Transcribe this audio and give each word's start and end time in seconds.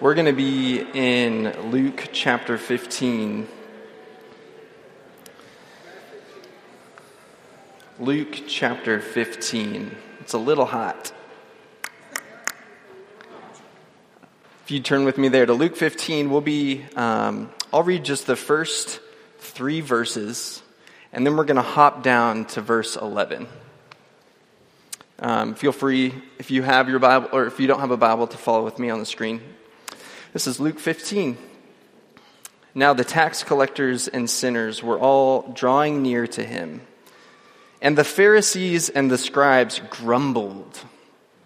We're 0.00 0.14
going 0.14 0.26
to 0.26 0.32
be 0.32 0.84
in 0.92 1.70
Luke 1.70 2.08
chapter 2.12 2.58
15. 2.58 3.46
Luke 8.00 8.42
chapter 8.48 9.00
15. 9.00 9.96
It's 10.18 10.32
a 10.32 10.38
little 10.38 10.64
hot. 10.64 11.12
If 14.64 14.72
you 14.72 14.80
turn 14.80 15.04
with 15.04 15.16
me 15.16 15.28
there 15.28 15.46
to 15.46 15.52
Luke 15.52 15.76
15, 15.76 16.28
we'll 16.28 16.40
be, 16.40 16.84
um, 16.96 17.52
I'll 17.72 17.84
read 17.84 18.04
just 18.04 18.26
the 18.26 18.34
first 18.34 18.98
three 19.38 19.80
verses, 19.80 20.60
and 21.12 21.24
then 21.24 21.36
we're 21.36 21.44
going 21.44 21.54
to 21.54 21.62
hop 21.62 22.02
down 22.02 22.46
to 22.46 22.60
verse 22.60 22.96
11. 22.96 23.46
Um, 25.20 25.54
feel 25.54 25.70
free, 25.70 26.14
if 26.40 26.50
you 26.50 26.62
have 26.62 26.88
your 26.88 26.98
Bible, 26.98 27.28
or 27.32 27.46
if 27.46 27.60
you 27.60 27.68
don't 27.68 27.78
have 27.78 27.92
a 27.92 27.96
Bible, 27.96 28.26
to 28.26 28.36
follow 28.36 28.64
with 28.64 28.80
me 28.80 28.90
on 28.90 28.98
the 28.98 29.06
screen. 29.06 29.40
This 30.34 30.48
is 30.48 30.58
Luke 30.58 30.80
15. 30.80 31.38
Now 32.74 32.92
the 32.92 33.04
tax 33.04 33.44
collectors 33.44 34.08
and 34.08 34.28
sinners 34.28 34.82
were 34.82 34.98
all 34.98 35.52
drawing 35.52 36.02
near 36.02 36.26
to 36.26 36.44
him. 36.44 36.80
And 37.80 37.96
the 37.96 38.02
Pharisees 38.02 38.88
and 38.88 39.08
the 39.08 39.16
scribes 39.16 39.80
grumbled, 39.90 40.80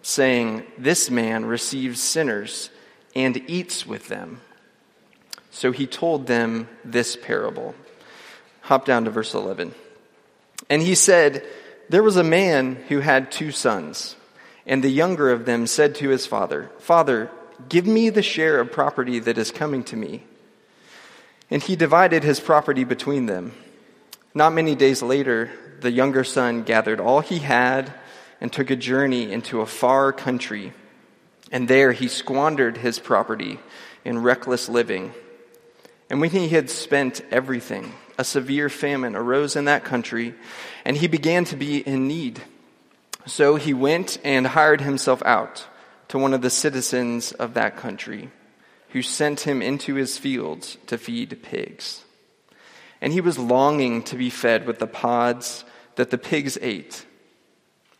saying, 0.01 0.63
This 0.79 1.11
man 1.11 1.45
receives 1.45 2.01
sinners 2.01 2.71
and 3.15 3.37
eats 3.47 3.87
with 3.87 4.09
them. 4.09 4.41
So 5.51 5.71
he 5.71 5.87
told 5.87 6.27
them 6.27 6.67
this 6.83 7.15
parable. 7.15 7.75
Hop 8.63 8.87
down 8.87 9.05
to 9.05 9.11
verse 9.11 9.35
11. 9.35 9.75
And 10.71 10.81
he 10.81 10.95
said, 10.95 11.47
There 11.91 12.03
was 12.03 12.17
a 12.17 12.25
man 12.25 12.77
who 12.89 13.01
had 13.01 13.31
two 13.31 13.53
sons, 13.53 14.17
and 14.65 14.83
the 14.83 14.89
younger 14.89 15.31
of 15.31 15.45
them 15.45 15.67
said 15.67 15.95
to 15.97 16.09
his 16.09 16.25
father, 16.25 16.71
Father, 16.79 17.31
Give 17.69 17.87
me 17.87 18.11
the 18.11 18.23
share 18.23 18.61
of 18.61 18.73
property 18.73 19.19
that 19.19 19.39
is 19.39 19.51
coming 19.51 19.83
to 19.85 19.97
me. 19.97 20.25
And 21.51 21.63
he 21.63 21.77
divided 21.77 22.23
his 22.23 22.41
property 22.41 22.85
between 22.85 23.27
them. 23.27 23.53
Not 24.35 24.53
many 24.53 24.75
days 24.75 25.03
later, 25.03 25.51
the 25.81 25.91
younger 25.91 26.25
son 26.25 26.63
gathered 26.63 27.01
all 27.01 27.21
he 27.21 27.39
had 27.39 27.93
and 28.41 28.53
took 28.53 28.71
a 28.71 28.77
journey 28.77 29.33
into 29.33 29.61
a 29.61 29.67
far 29.67 30.13
country. 30.13 30.73
And 31.51 31.67
there 31.67 31.93
he 31.93 32.09
squandered 32.09 32.77
his 32.77 32.99
property 32.99 33.59
in 34.05 34.23
reckless 34.23 34.69
living. 34.69 35.13
And 36.11 36.21
when 36.21 36.31
he 36.31 36.49
had 36.49 36.71
spent 36.71 37.23
everything, 37.31 37.93
a 38.17 38.25
severe 38.25 38.69
famine 38.69 39.17
arose 39.17 39.57
in 39.57 39.65
that 39.65 39.85
country, 39.85 40.35
and 40.85 40.97
he 40.97 41.07
began 41.07 41.45
to 41.47 41.57
be 41.57 41.79
in 41.79 42.07
need. 42.07 42.43
So 43.27 43.57
he 43.57 43.75
went 43.75 44.19
and 44.25 44.47
hired 44.47 44.81
himself 44.81 45.23
out 45.25 45.67
to 46.09 46.19
one 46.19 46.35
of 46.35 46.43
the 46.43 46.51
citizens 46.51 47.33
of 47.33 47.55
that 47.55 47.77
country, 47.77 48.31
who 48.91 49.03
sent 49.03 49.41
him 49.41 49.61
into 49.61 49.95
his 49.95 50.19
fields 50.19 50.79
to 50.87 50.99
feed 50.99 51.43
pigs. 51.43 52.03
And 53.01 53.13
he 53.13 53.21
was 53.21 53.39
longing 53.39 54.03
to 54.05 54.17
be 54.17 54.31
fed 54.31 54.67
with 54.67 54.79
the 54.79 54.87
pods 54.87 55.65
that 55.97 56.11
the 56.11 56.19
pigs 56.19 56.59
ate, 56.61 57.05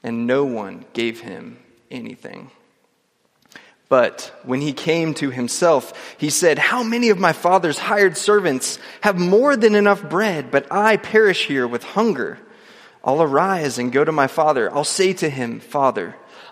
and 0.03 0.27
no 0.27 0.45
one 0.45 0.85
gave 0.93 1.21
him 1.21 1.59
anything. 1.91 2.51
But 3.89 4.39
when 4.45 4.61
he 4.61 4.73
came 4.73 5.15
to 5.15 5.31
himself, 5.31 6.17
he 6.19 6.29
said, 6.29 6.59
How 6.59 6.83
many 6.83 7.09
of 7.09 7.19
my 7.19 7.33
father's 7.33 7.79
hired 7.79 8.17
servants 8.17 8.79
have 9.01 9.19
more 9.19 9.57
than 9.57 9.75
enough 9.75 10.09
bread, 10.09 10.51
but 10.51 10.71
I 10.71 10.99
perish 10.99 11.47
here 11.47 11.67
with 11.67 11.83
hunger? 11.83 12.39
I'll 13.03 13.23
arise 13.23 13.79
and 13.79 13.93
go 13.93 14.05
to 14.05 14.13
my 14.13 14.27
father. 14.27 14.73
I'll 14.75 14.85
say 14.85 15.15
to 15.15 15.31
him, 15.31 15.61
Father, 15.61 16.17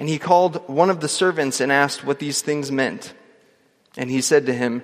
And 0.00 0.08
he 0.08 0.18
called 0.18 0.66
one 0.66 0.88
of 0.88 1.00
the 1.00 1.08
servants 1.08 1.60
and 1.60 1.70
asked 1.70 2.02
what 2.04 2.18
these 2.18 2.40
things 2.40 2.72
meant. 2.72 3.12
And 3.98 4.10
he 4.10 4.22
said 4.22 4.46
to 4.46 4.54
him, 4.54 4.82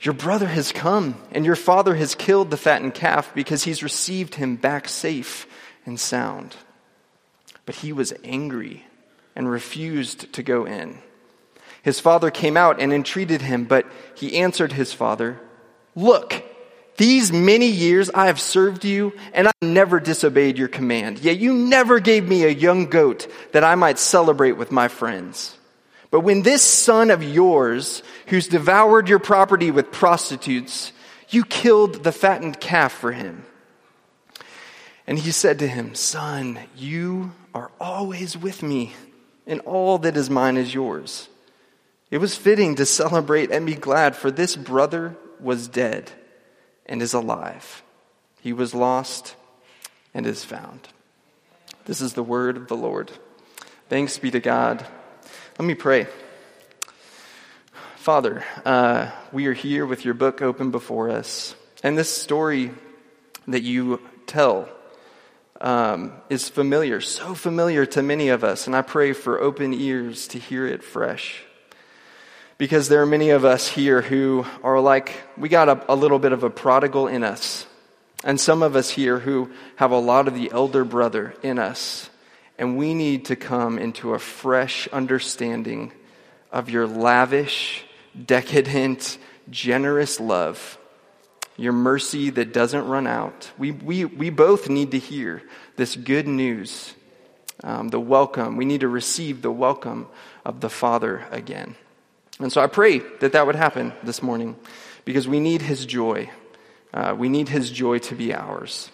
Your 0.00 0.14
brother 0.14 0.48
has 0.48 0.72
come, 0.72 1.14
and 1.30 1.46
your 1.46 1.54
father 1.54 1.94
has 1.94 2.16
killed 2.16 2.50
the 2.50 2.56
fattened 2.56 2.94
calf 2.94 3.32
because 3.36 3.62
he's 3.62 3.84
received 3.84 4.34
him 4.34 4.56
back 4.56 4.88
safe 4.88 5.46
and 5.86 5.98
sound. 5.98 6.56
But 7.66 7.76
he 7.76 7.92
was 7.92 8.12
angry 8.24 8.84
and 9.36 9.48
refused 9.48 10.32
to 10.32 10.42
go 10.42 10.66
in. 10.66 10.98
His 11.82 12.00
father 12.00 12.32
came 12.32 12.56
out 12.56 12.80
and 12.80 12.92
entreated 12.92 13.42
him, 13.42 13.64
but 13.64 13.86
he 14.16 14.38
answered 14.38 14.72
his 14.72 14.92
father, 14.92 15.38
Look, 15.94 16.42
these 16.98 17.32
many 17.32 17.68
years 17.68 18.10
I 18.10 18.26
have 18.26 18.40
served 18.40 18.84
you, 18.84 19.14
and 19.32 19.46
I 19.46 19.52
never 19.62 20.00
disobeyed 20.00 20.58
your 20.58 20.68
command. 20.68 21.20
Yet 21.20 21.38
you 21.38 21.54
never 21.54 22.00
gave 22.00 22.28
me 22.28 22.44
a 22.44 22.48
young 22.48 22.86
goat 22.86 23.28
that 23.52 23.62
I 23.64 23.76
might 23.76 24.00
celebrate 24.00 24.52
with 24.52 24.72
my 24.72 24.88
friends. 24.88 25.56
But 26.10 26.20
when 26.20 26.42
this 26.42 26.62
son 26.62 27.10
of 27.10 27.22
yours, 27.22 28.02
who's 28.26 28.48
devoured 28.48 29.08
your 29.08 29.20
property 29.20 29.70
with 29.70 29.92
prostitutes, 29.92 30.92
you 31.28 31.44
killed 31.44 32.02
the 32.02 32.12
fattened 32.12 32.58
calf 32.58 32.92
for 32.92 33.12
him. 33.12 33.44
And 35.06 35.20
he 35.20 35.30
said 35.30 35.60
to 35.60 35.68
him, 35.68 35.94
Son, 35.94 36.58
you 36.76 37.32
are 37.54 37.70
always 37.80 38.36
with 38.36 38.60
me, 38.62 38.94
and 39.46 39.60
all 39.60 39.98
that 39.98 40.16
is 40.16 40.28
mine 40.28 40.56
is 40.56 40.74
yours. 40.74 41.28
It 42.10 42.18
was 42.18 42.34
fitting 42.34 42.74
to 42.74 42.86
celebrate 42.86 43.52
and 43.52 43.64
be 43.66 43.74
glad, 43.76 44.16
for 44.16 44.32
this 44.32 44.56
brother 44.56 45.16
was 45.38 45.68
dead 45.68 46.10
and 46.88 47.02
is 47.02 47.14
alive. 47.14 47.82
He 48.40 48.52
was 48.52 48.74
lost 48.74 49.36
and 50.14 50.26
is 50.26 50.44
found. 50.44 50.88
This 51.84 52.00
is 52.00 52.14
the 52.14 52.22
word 52.22 52.56
of 52.56 52.68
the 52.68 52.76
Lord. 52.76 53.10
Thanks 53.88 54.18
be 54.18 54.30
to 54.30 54.40
God. 54.40 54.86
Let 55.58 55.66
me 55.66 55.74
pray. 55.74 56.06
Father, 57.96 58.44
uh, 58.64 59.10
we 59.32 59.46
are 59.46 59.52
here 59.52 59.84
with 59.84 60.04
your 60.04 60.14
book 60.14 60.40
open 60.40 60.70
before 60.70 61.10
us. 61.10 61.54
And 61.82 61.96
this 61.96 62.14
story 62.14 62.70
that 63.46 63.62
you 63.62 64.00
tell 64.26 64.68
um, 65.60 66.12
is 66.30 66.48
familiar, 66.48 67.00
so 67.00 67.34
familiar 67.34 67.84
to 67.86 68.02
many 68.02 68.28
of 68.28 68.44
us. 68.44 68.66
And 68.66 68.76
I 68.76 68.82
pray 68.82 69.12
for 69.12 69.40
open 69.40 69.74
ears 69.74 70.28
to 70.28 70.38
hear 70.38 70.66
it 70.66 70.82
fresh 70.82 71.42
because 72.58 72.88
there 72.88 73.00
are 73.00 73.06
many 73.06 73.30
of 73.30 73.44
us 73.44 73.68
here 73.68 74.02
who 74.02 74.44
are 74.64 74.80
like, 74.80 75.22
we 75.36 75.48
got 75.48 75.68
a, 75.68 75.92
a, 75.92 75.94
little 75.94 76.18
bit 76.18 76.32
of 76.32 76.42
a 76.42 76.50
prodigal 76.50 77.06
in 77.06 77.22
us. 77.22 77.66
And 78.24 78.40
some 78.40 78.64
of 78.64 78.74
us 78.74 78.90
here 78.90 79.20
who 79.20 79.52
have 79.76 79.92
a 79.92 79.98
lot 79.98 80.26
of 80.26 80.34
the 80.34 80.50
elder 80.52 80.84
brother 80.84 81.34
in 81.44 81.60
us. 81.60 82.10
And 82.58 82.76
we 82.76 82.94
need 82.94 83.26
to 83.26 83.36
come 83.36 83.78
into 83.78 84.12
a 84.12 84.18
fresh 84.18 84.88
understanding 84.88 85.92
of 86.50 86.68
your 86.68 86.88
lavish, 86.88 87.84
decadent, 88.26 89.18
generous 89.48 90.18
love, 90.18 90.78
your 91.56 91.72
mercy 91.72 92.30
that 92.30 92.52
doesn't 92.52 92.88
run 92.88 93.06
out. 93.06 93.52
We, 93.56 93.70
we, 93.70 94.04
we 94.04 94.30
both 94.30 94.68
need 94.68 94.90
to 94.90 94.98
hear 94.98 95.42
this 95.76 95.94
good 95.94 96.26
news, 96.26 96.94
um, 97.62 97.88
the 97.88 98.00
welcome. 98.00 98.56
We 98.56 98.64
need 98.64 98.80
to 98.80 98.88
receive 98.88 99.42
the 99.42 99.52
welcome 99.52 100.08
of 100.44 100.60
the 100.60 100.70
Father 100.70 101.24
again. 101.30 101.76
And 102.38 102.52
so 102.52 102.60
I 102.60 102.66
pray 102.66 102.98
that 103.20 103.32
that 103.32 103.46
would 103.46 103.56
happen 103.56 103.92
this 104.02 104.22
morning 104.22 104.56
because 105.04 105.26
we 105.26 105.40
need 105.40 105.62
His 105.62 105.86
joy. 105.86 106.30
Uh, 106.94 107.14
we 107.18 107.28
need 107.28 107.48
His 107.48 107.70
joy 107.70 107.98
to 107.98 108.14
be 108.14 108.34
ours. 108.34 108.90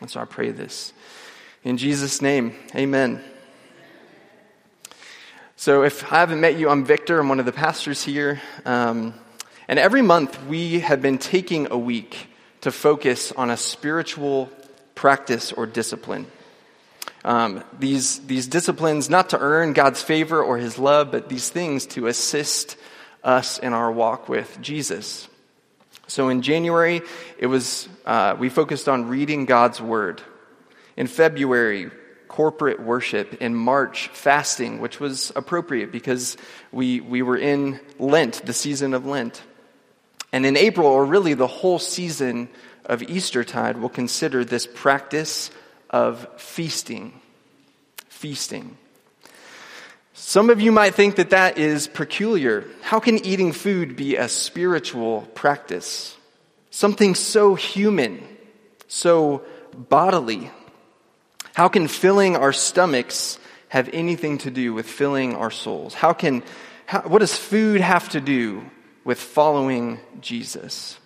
And 0.00 0.10
so 0.10 0.20
I 0.20 0.24
pray 0.24 0.50
this. 0.50 0.92
In 1.64 1.76
Jesus' 1.76 2.22
name, 2.22 2.54
amen. 2.74 3.22
So 5.56 5.84
if 5.84 6.12
I 6.12 6.16
haven't 6.16 6.40
met 6.40 6.58
you, 6.58 6.68
I'm 6.68 6.84
Victor. 6.84 7.20
I'm 7.20 7.28
one 7.28 7.40
of 7.40 7.46
the 7.46 7.52
pastors 7.52 8.02
here. 8.02 8.40
Um, 8.64 9.14
And 9.68 9.78
every 9.78 10.02
month 10.02 10.36
we 10.48 10.80
have 10.80 11.00
been 11.00 11.18
taking 11.18 11.70
a 11.70 11.78
week 11.78 12.28
to 12.62 12.72
focus 12.72 13.32
on 13.32 13.48
a 13.48 13.56
spiritual 13.56 14.50
practice 14.94 15.52
or 15.52 15.66
discipline. 15.66 16.26
Um, 17.24 17.62
these, 17.78 18.18
these 18.20 18.48
disciplines, 18.48 19.08
not 19.08 19.30
to 19.30 19.38
earn 19.38 19.74
God's 19.74 20.02
favor 20.02 20.42
or 20.42 20.58
his 20.58 20.78
love, 20.78 21.12
but 21.12 21.28
these 21.28 21.48
things 21.50 21.86
to 21.86 22.08
assist 22.08 22.76
us 23.22 23.58
in 23.58 23.72
our 23.72 23.92
walk 23.92 24.28
with 24.28 24.58
Jesus. 24.60 25.28
So 26.08 26.28
in 26.28 26.42
January, 26.42 27.02
it 27.38 27.46
was, 27.46 27.88
uh, 28.04 28.36
we 28.38 28.48
focused 28.48 28.88
on 28.88 29.08
reading 29.08 29.46
God's 29.46 29.80
word. 29.80 30.20
In 30.96 31.06
February, 31.06 31.90
corporate 32.28 32.80
worship. 32.80 33.34
In 33.40 33.54
March, 33.54 34.08
fasting, 34.08 34.80
which 34.80 34.98
was 34.98 35.32
appropriate 35.36 35.92
because 35.92 36.36
we, 36.72 37.00
we 37.00 37.22
were 37.22 37.36
in 37.36 37.78
Lent, 37.98 38.44
the 38.44 38.52
season 38.52 38.94
of 38.94 39.06
Lent. 39.06 39.42
And 40.32 40.44
in 40.44 40.56
April, 40.56 40.88
or 40.88 41.04
really 41.04 41.34
the 41.34 41.46
whole 41.46 41.78
season 41.78 42.48
of 42.84 43.02
Eastertide, 43.02 43.78
we'll 43.78 43.90
consider 43.90 44.44
this 44.44 44.66
practice 44.66 45.50
of 45.92 46.26
feasting. 46.36 47.20
Feasting. 48.08 48.76
Some 50.14 50.50
of 50.50 50.60
you 50.60 50.72
might 50.72 50.94
think 50.94 51.16
that 51.16 51.30
that 51.30 51.58
is 51.58 51.88
peculiar. 51.88 52.64
How 52.80 53.00
can 53.00 53.24
eating 53.24 53.52
food 53.52 53.96
be 53.96 54.16
a 54.16 54.28
spiritual 54.28 55.22
practice? 55.34 56.16
Something 56.70 57.14
so 57.14 57.54
human, 57.54 58.26
so 58.88 59.42
bodily. 59.74 60.50
How 61.54 61.68
can 61.68 61.88
filling 61.88 62.36
our 62.36 62.52
stomachs 62.52 63.38
have 63.68 63.90
anything 63.92 64.38
to 64.38 64.50
do 64.50 64.72
with 64.72 64.86
filling 64.86 65.34
our 65.34 65.50
souls? 65.50 65.92
How 65.92 66.12
can, 66.12 66.42
how, 66.86 67.00
what 67.02 67.18
does 67.18 67.36
food 67.36 67.80
have 67.80 68.08
to 68.10 68.20
do 68.20 68.64
with 69.04 69.18
following 69.18 69.98
Jesus? 70.20 70.98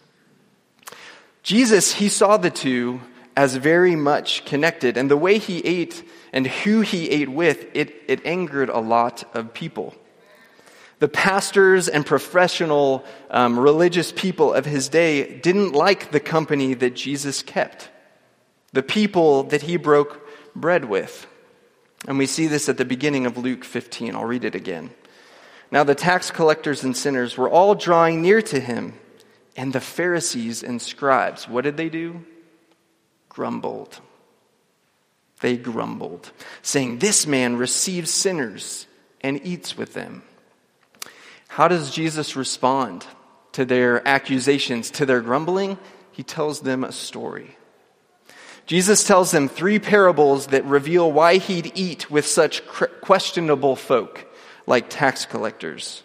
Jesus, 1.43 1.95
he 1.95 2.09
saw 2.09 2.37
the 2.37 2.51
two 2.51 3.01
as 3.37 3.55
very 3.55 3.95
much 3.95 4.45
connected, 4.47 4.97
and 4.97 5.11
the 5.11 5.17
way 5.17 5.39
he 5.39 5.59
ate 5.61 6.03
and 6.33 6.47
who 6.47 6.81
he 6.81 7.11
ate 7.11 7.29
with, 7.29 7.67
it, 7.75 7.95
it 8.09 8.25
angered 8.25 8.71
a 8.71 8.81
lot 8.81 9.25
of 9.35 9.53
people. 9.53 9.95
The 10.99 11.09
pastors 11.09 11.89
and 11.89 12.07
professional 12.07 13.05
um, 13.31 13.61
religious 13.61 14.13
people 14.13 14.55
of 14.55 14.65
his 14.65 14.89
day 14.89 15.39
didn't 15.39 15.73
like 15.73 16.11
the 16.11 16.21
company 16.21 16.73
that 16.73 16.97
Jesus 16.97 17.43
kept, 17.43 17.91
the 18.73 18.83
people 18.83 19.43
that 19.45 19.63
he 19.63 19.77
broke 19.77 20.27
bread 20.55 20.87
with. 20.87 21.27
And 22.09 22.17
we 22.17 22.27
see 22.27 22.47
this 22.47 22.71
at 22.71 22.79
the 22.79 22.85
beginning 22.87 23.27
of 23.27 23.37
Luke 23.37 23.65
15. 23.65 24.15
I'll 24.15 24.25
read 24.25 24.45
it 24.45 24.55
again. 24.55 24.91
Now 25.71 25.85
the 25.85 25.95
tax 25.95 26.31
collectors 26.31 26.83
and 26.83 26.97
sinners 26.97 27.37
were 27.37 27.51
all 27.51 27.75
drawing 27.75 28.23
near 28.23 28.41
to 28.43 28.61
him, 28.61 28.95
and 29.57 29.75
the 29.75 29.81
Pharisees 29.81 30.63
and 30.63 30.81
scribes, 30.81 31.47
what 31.47 31.65
did 31.65 31.77
they 31.77 31.91
do? 31.91 32.25
Grumbled. 33.37 34.01
They 35.41 35.59
grumbled, 35.59 36.33
saying, 36.63 37.01
This 37.01 37.27
man 37.27 37.57
receives 37.57 38.11
sinners 38.11 38.87
and 39.21 39.45
eats 39.45 39.77
with 39.77 39.93
them. 39.93 40.23
How 41.49 41.69
does 41.69 41.91
Jesus 41.91 42.35
respond 42.35 43.05
to 43.53 43.67
their 43.67 44.09
accusations, 44.09 44.91
to 44.93 45.05
their 45.05 45.21
grumbling? 45.21 45.77
He 46.13 46.23
tells 46.23 46.61
them 46.61 46.83
a 46.83 46.93
story. 46.93 47.59
Jesus 48.65 49.07
tells 49.07 49.33
them 49.33 49.51
three 49.51 49.81
parables 49.81 50.47
that 50.47 50.65
reveal 50.65 51.13
why 51.13 51.37
he'd 51.37 51.73
eat 51.75 52.11
with 52.11 52.25
such 52.25 52.67
questionable 53.03 53.77
folk 53.77 54.27
like 54.67 54.89
tax 54.89 55.27
collectors. 55.27 56.03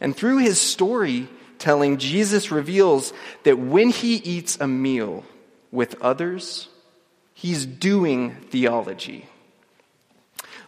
And 0.00 0.16
through 0.16 0.38
his 0.38 0.58
storytelling, 0.58 1.98
Jesus 1.98 2.50
reveals 2.50 3.12
that 3.42 3.58
when 3.58 3.90
he 3.90 4.14
eats 4.14 4.58
a 4.58 4.66
meal 4.66 5.22
with 5.70 6.00
others, 6.00 6.68
he's 7.34 7.66
doing 7.66 8.34
theology. 8.50 9.26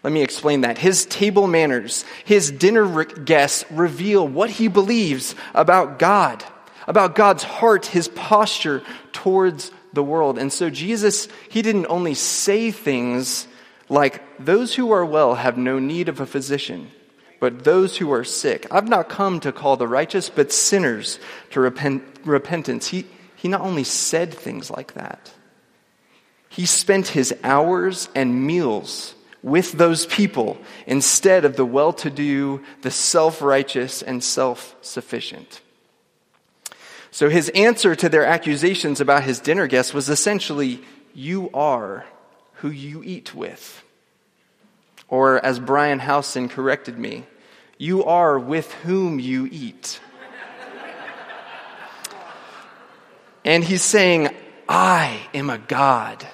Let 0.02 0.12
me 0.12 0.22
explain 0.22 0.60
that. 0.60 0.78
His 0.78 1.06
table 1.06 1.46
manners, 1.46 2.04
his 2.24 2.50
dinner 2.50 3.04
guests 3.04 3.64
reveal 3.70 4.26
what 4.26 4.50
he 4.50 4.68
believes 4.68 5.34
about 5.54 5.98
God, 5.98 6.44
about 6.86 7.14
God's 7.14 7.42
heart, 7.42 7.86
his 7.86 8.08
posture 8.08 8.82
towards 9.12 9.72
the 9.92 10.02
world. 10.02 10.38
And 10.38 10.52
so 10.52 10.70
Jesus, 10.70 11.28
he 11.48 11.62
didn't 11.62 11.86
only 11.86 12.14
say 12.14 12.70
things 12.70 13.48
like, 13.88 14.22
those 14.38 14.74
who 14.74 14.92
are 14.92 15.04
well 15.04 15.34
have 15.34 15.56
no 15.56 15.78
need 15.78 16.08
of 16.08 16.20
a 16.20 16.26
physician, 16.26 16.90
but 17.40 17.64
those 17.64 17.96
who 17.96 18.12
are 18.12 18.24
sick. 18.24 18.66
I've 18.70 18.88
not 18.88 19.08
come 19.08 19.40
to 19.40 19.50
call 19.50 19.76
the 19.76 19.88
righteous, 19.88 20.30
but 20.30 20.52
sinners 20.52 21.18
to 21.50 21.60
repent, 21.60 22.04
repentance. 22.24 22.88
He, 22.88 23.06
he 23.38 23.46
not 23.46 23.60
only 23.60 23.84
said 23.84 24.34
things 24.34 24.68
like 24.68 24.94
that, 24.94 25.30
he 26.48 26.66
spent 26.66 27.08
his 27.08 27.32
hours 27.44 28.08
and 28.16 28.44
meals 28.44 29.14
with 29.44 29.72
those 29.72 30.06
people 30.06 30.58
instead 30.88 31.44
of 31.44 31.54
the 31.54 31.64
well 31.64 31.92
to 31.92 32.10
do, 32.10 32.60
the 32.82 32.90
self 32.90 33.40
righteous, 33.40 34.02
and 34.02 34.24
self 34.24 34.74
sufficient. 34.80 35.60
So 37.12 37.28
his 37.28 37.48
answer 37.50 37.94
to 37.94 38.08
their 38.08 38.24
accusations 38.24 39.00
about 39.00 39.22
his 39.22 39.38
dinner 39.38 39.68
guests 39.68 39.94
was 39.94 40.08
essentially, 40.08 40.80
You 41.14 41.48
are 41.54 42.06
who 42.54 42.70
you 42.70 43.04
eat 43.04 43.36
with. 43.36 43.84
Or, 45.06 45.44
as 45.46 45.60
Brian 45.60 46.00
Howson 46.00 46.48
corrected 46.48 46.98
me, 46.98 47.24
you 47.78 48.04
are 48.04 48.36
with 48.36 48.72
whom 48.72 49.20
you 49.20 49.48
eat. 49.50 50.00
And 53.48 53.64
he's 53.64 53.82
saying, 53.82 54.28
I 54.68 55.18
am 55.32 55.48
a 55.48 55.56
God 55.56 56.26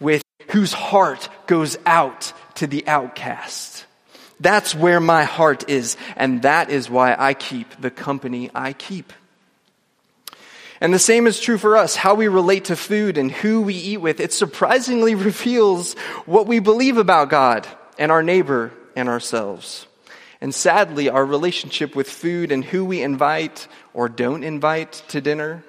with 0.00 0.24
whose 0.48 0.72
heart 0.72 1.28
goes 1.46 1.78
out 1.86 2.32
to 2.56 2.66
the 2.66 2.88
outcast. 2.88 3.86
That's 4.40 4.74
where 4.74 4.98
my 4.98 5.22
heart 5.22 5.70
is, 5.70 5.96
and 6.16 6.42
that 6.42 6.68
is 6.68 6.90
why 6.90 7.14
I 7.16 7.34
keep 7.34 7.80
the 7.80 7.90
company 7.92 8.50
I 8.52 8.72
keep. 8.72 9.12
And 10.80 10.92
the 10.92 10.98
same 10.98 11.28
is 11.28 11.38
true 11.38 11.56
for 11.56 11.76
us. 11.76 11.94
How 11.94 12.16
we 12.16 12.26
relate 12.26 12.64
to 12.64 12.74
food 12.74 13.16
and 13.16 13.30
who 13.30 13.62
we 13.62 13.74
eat 13.74 13.98
with, 13.98 14.18
it 14.18 14.32
surprisingly 14.32 15.14
reveals 15.30 15.94
what 16.26 16.48
we 16.48 16.58
believe 16.58 16.96
about 16.96 17.30
God 17.30 17.68
and 17.96 18.10
our 18.10 18.24
neighbor 18.24 18.72
and 18.96 19.08
ourselves. 19.08 19.86
And 20.40 20.52
sadly, 20.52 21.08
our 21.08 21.24
relationship 21.24 21.94
with 21.94 22.10
food 22.10 22.50
and 22.50 22.64
who 22.64 22.84
we 22.84 23.02
invite 23.02 23.68
or 23.94 24.08
don't 24.08 24.42
invite 24.42 25.04
to 25.10 25.20
dinner, 25.20 25.62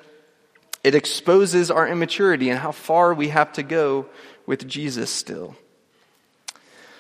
it 0.84 0.96
exposes 0.96 1.70
our 1.70 1.88
immaturity 1.88 2.50
and 2.50 2.60
how 2.60 2.72
far 2.72 3.14
we 3.14 3.30
have 3.30 3.54
to 3.54 3.64
go 3.64 4.08
with 4.46 4.68
Jesus 4.68 5.10
still. 5.10 5.56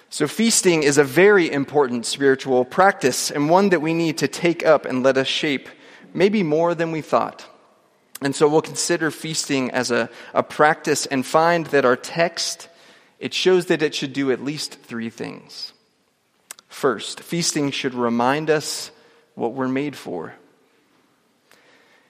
So, 0.10 0.28
feasting 0.28 0.84
is 0.84 0.98
a 0.98 1.04
very 1.04 1.50
important 1.50 2.06
spiritual 2.06 2.66
practice 2.66 3.32
and 3.32 3.50
one 3.50 3.70
that 3.70 3.82
we 3.82 3.94
need 3.94 4.18
to 4.18 4.28
take 4.28 4.66
up 4.66 4.86
and 4.86 5.04
let 5.04 5.18
us 5.18 5.28
shape, 5.28 5.70
maybe 6.14 6.44
more 6.44 6.76
than 6.76 6.92
we 6.92 7.02
thought. 7.02 7.46
And 8.22 8.36
so 8.36 8.48
we'll 8.48 8.62
consider 8.62 9.10
feasting 9.10 9.72
as 9.72 9.90
a, 9.90 10.10
a 10.34 10.44
practice 10.44 11.08
and 11.08 11.26
find 11.26 11.66
that 11.68 11.86
our 11.86 11.96
text, 11.96 12.70
it 13.20 13.34
shows 13.34 13.66
that 13.68 13.82
it 13.82 13.96
should 13.96 14.14
do 14.14 14.32
at 14.32 14.44
least 14.44 14.76
three 14.76 15.10
things. 15.10 15.74
First, 16.68 17.22
feasting 17.22 17.72
should 17.72 17.96
remind 17.96 18.50
us 18.50 18.92
what 19.34 19.54
we're 19.54 19.68
made 19.68 19.96
for. 19.96 20.36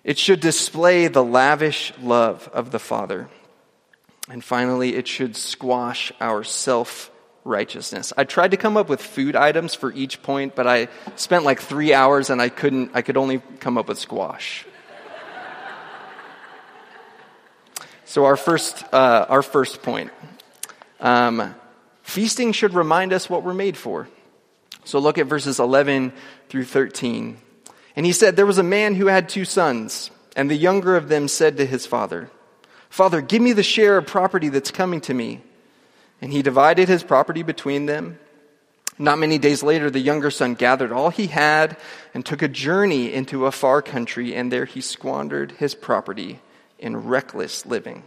It 0.03 0.17
should 0.17 0.39
display 0.39 1.07
the 1.07 1.23
lavish 1.23 1.93
love 2.01 2.49
of 2.53 2.71
the 2.71 2.79
Father. 2.79 3.29
And 4.29 4.43
finally, 4.43 4.95
it 4.95 5.07
should 5.07 5.35
squash 5.35 6.11
our 6.19 6.43
self 6.43 7.11
righteousness. 7.43 8.13
I 8.15 8.23
tried 8.23 8.51
to 8.51 8.57
come 8.57 8.77
up 8.77 8.87
with 8.87 9.01
food 9.01 9.35
items 9.35 9.73
for 9.73 9.91
each 9.91 10.21
point, 10.21 10.55
but 10.55 10.67
I 10.67 10.87
spent 11.15 11.43
like 11.43 11.59
three 11.59 11.93
hours 11.93 12.29
and 12.29 12.41
I 12.41 12.49
couldn't, 12.49 12.91
I 12.93 13.01
could 13.01 13.17
only 13.17 13.39
come 13.59 13.77
up 13.77 13.87
with 13.87 13.99
squash. 13.99 14.65
So, 18.05 18.25
our 18.25 18.35
first, 18.35 18.83
uh, 18.93 19.25
our 19.29 19.41
first 19.41 19.83
point 19.83 20.11
um, 20.99 21.55
feasting 22.03 22.51
should 22.51 22.73
remind 22.73 23.13
us 23.13 23.29
what 23.29 23.41
we're 23.41 23.53
made 23.53 23.77
for. 23.77 24.09
So, 24.83 24.99
look 24.99 25.17
at 25.17 25.27
verses 25.27 25.61
11 25.61 26.11
through 26.49 26.65
13. 26.65 27.37
And 27.95 28.05
he 28.05 28.11
said, 28.11 28.35
There 28.35 28.45
was 28.45 28.57
a 28.57 28.63
man 28.63 28.95
who 28.95 29.07
had 29.07 29.27
two 29.27 29.45
sons, 29.45 30.11
and 30.35 30.49
the 30.49 30.55
younger 30.55 30.95
of 30.95 31.09
them 31.09 31.27
said 31.27 31.57
to 31.57 31.65
his 31.65 31.85
father, 31.85 32.29
Father, 32.89 33.21
give 33.21 33.41
me 33.41 33.53
the 33.53 33.63
share 33.63 33.97
of 33.97 34.07
property 34.07 34.49
that's 34.49 34.71
coming 34.71 35.01
to 35.01 35.13
me. 35.13 35.41
And 36.21 36.31
he 36.31 36.41
divided 36.41 36.87
his 36.87 37.03
property 37.03 37.41
between 37.41 37.85
them. 37.85 38.19
Not 38.99 39.17
many 39.17 39.39
days 39.39 39.63
later, 39.63 39.89
the 39.89 39.99
younger 39.99 40.29
son 40.29 40.53
gathered 40.53 40.91
all 40.91 41.09
he 41.09 41.27
had 41.27 41.77
and 42.13 42.25
took 42.25 42.41
a 42.41 42.47
journey 42.47 43.11
into 43.11 43.45
a 43.45 43.51
far 43.51 43.81
country, 43.81 44.35
and 44.35 44.51
there 44.51 44.65
he 44.65 44.81
squandered 44.81 45.53
his 45.53 45.73
property 45.73 46.39
in 46.77 46.97
reckless 47.07 47.65
living. 47.65 48.03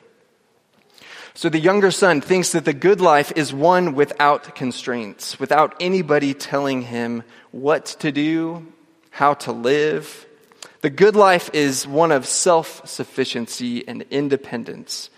So 1.32 1.48
the 1.48 1.58
younger 1.58 1.90
son 1.90 2.20
thinks 2.20 2.52
that 2.52 2.64
the 2.64 2.72
good 2.72 3.00
life 3.00 3.32
is 3.34 3.52
one 3.52 3.94
without 3.94 4.54
constraints, 4.54 5.40
without 5.40 5.74
anybody 5.80 6.32
telling 6.32 6.82
him 6.82 7.24
what 7.50 7.86
to 8.00 8.12
do, 8.12 8.72
how 9.14 9.32
to 9.32 9.52
live. 9.52 10.26
The 10.80 10.90
good 10.90 11.14
life 11.14 11.48
is 11.52 11.86
one 11.86 12.10
of 12.10 12.26
self 12.26 12.86
sufficiency 12.88 13.86
and 13.86 14.04
independence. 14.10 15.08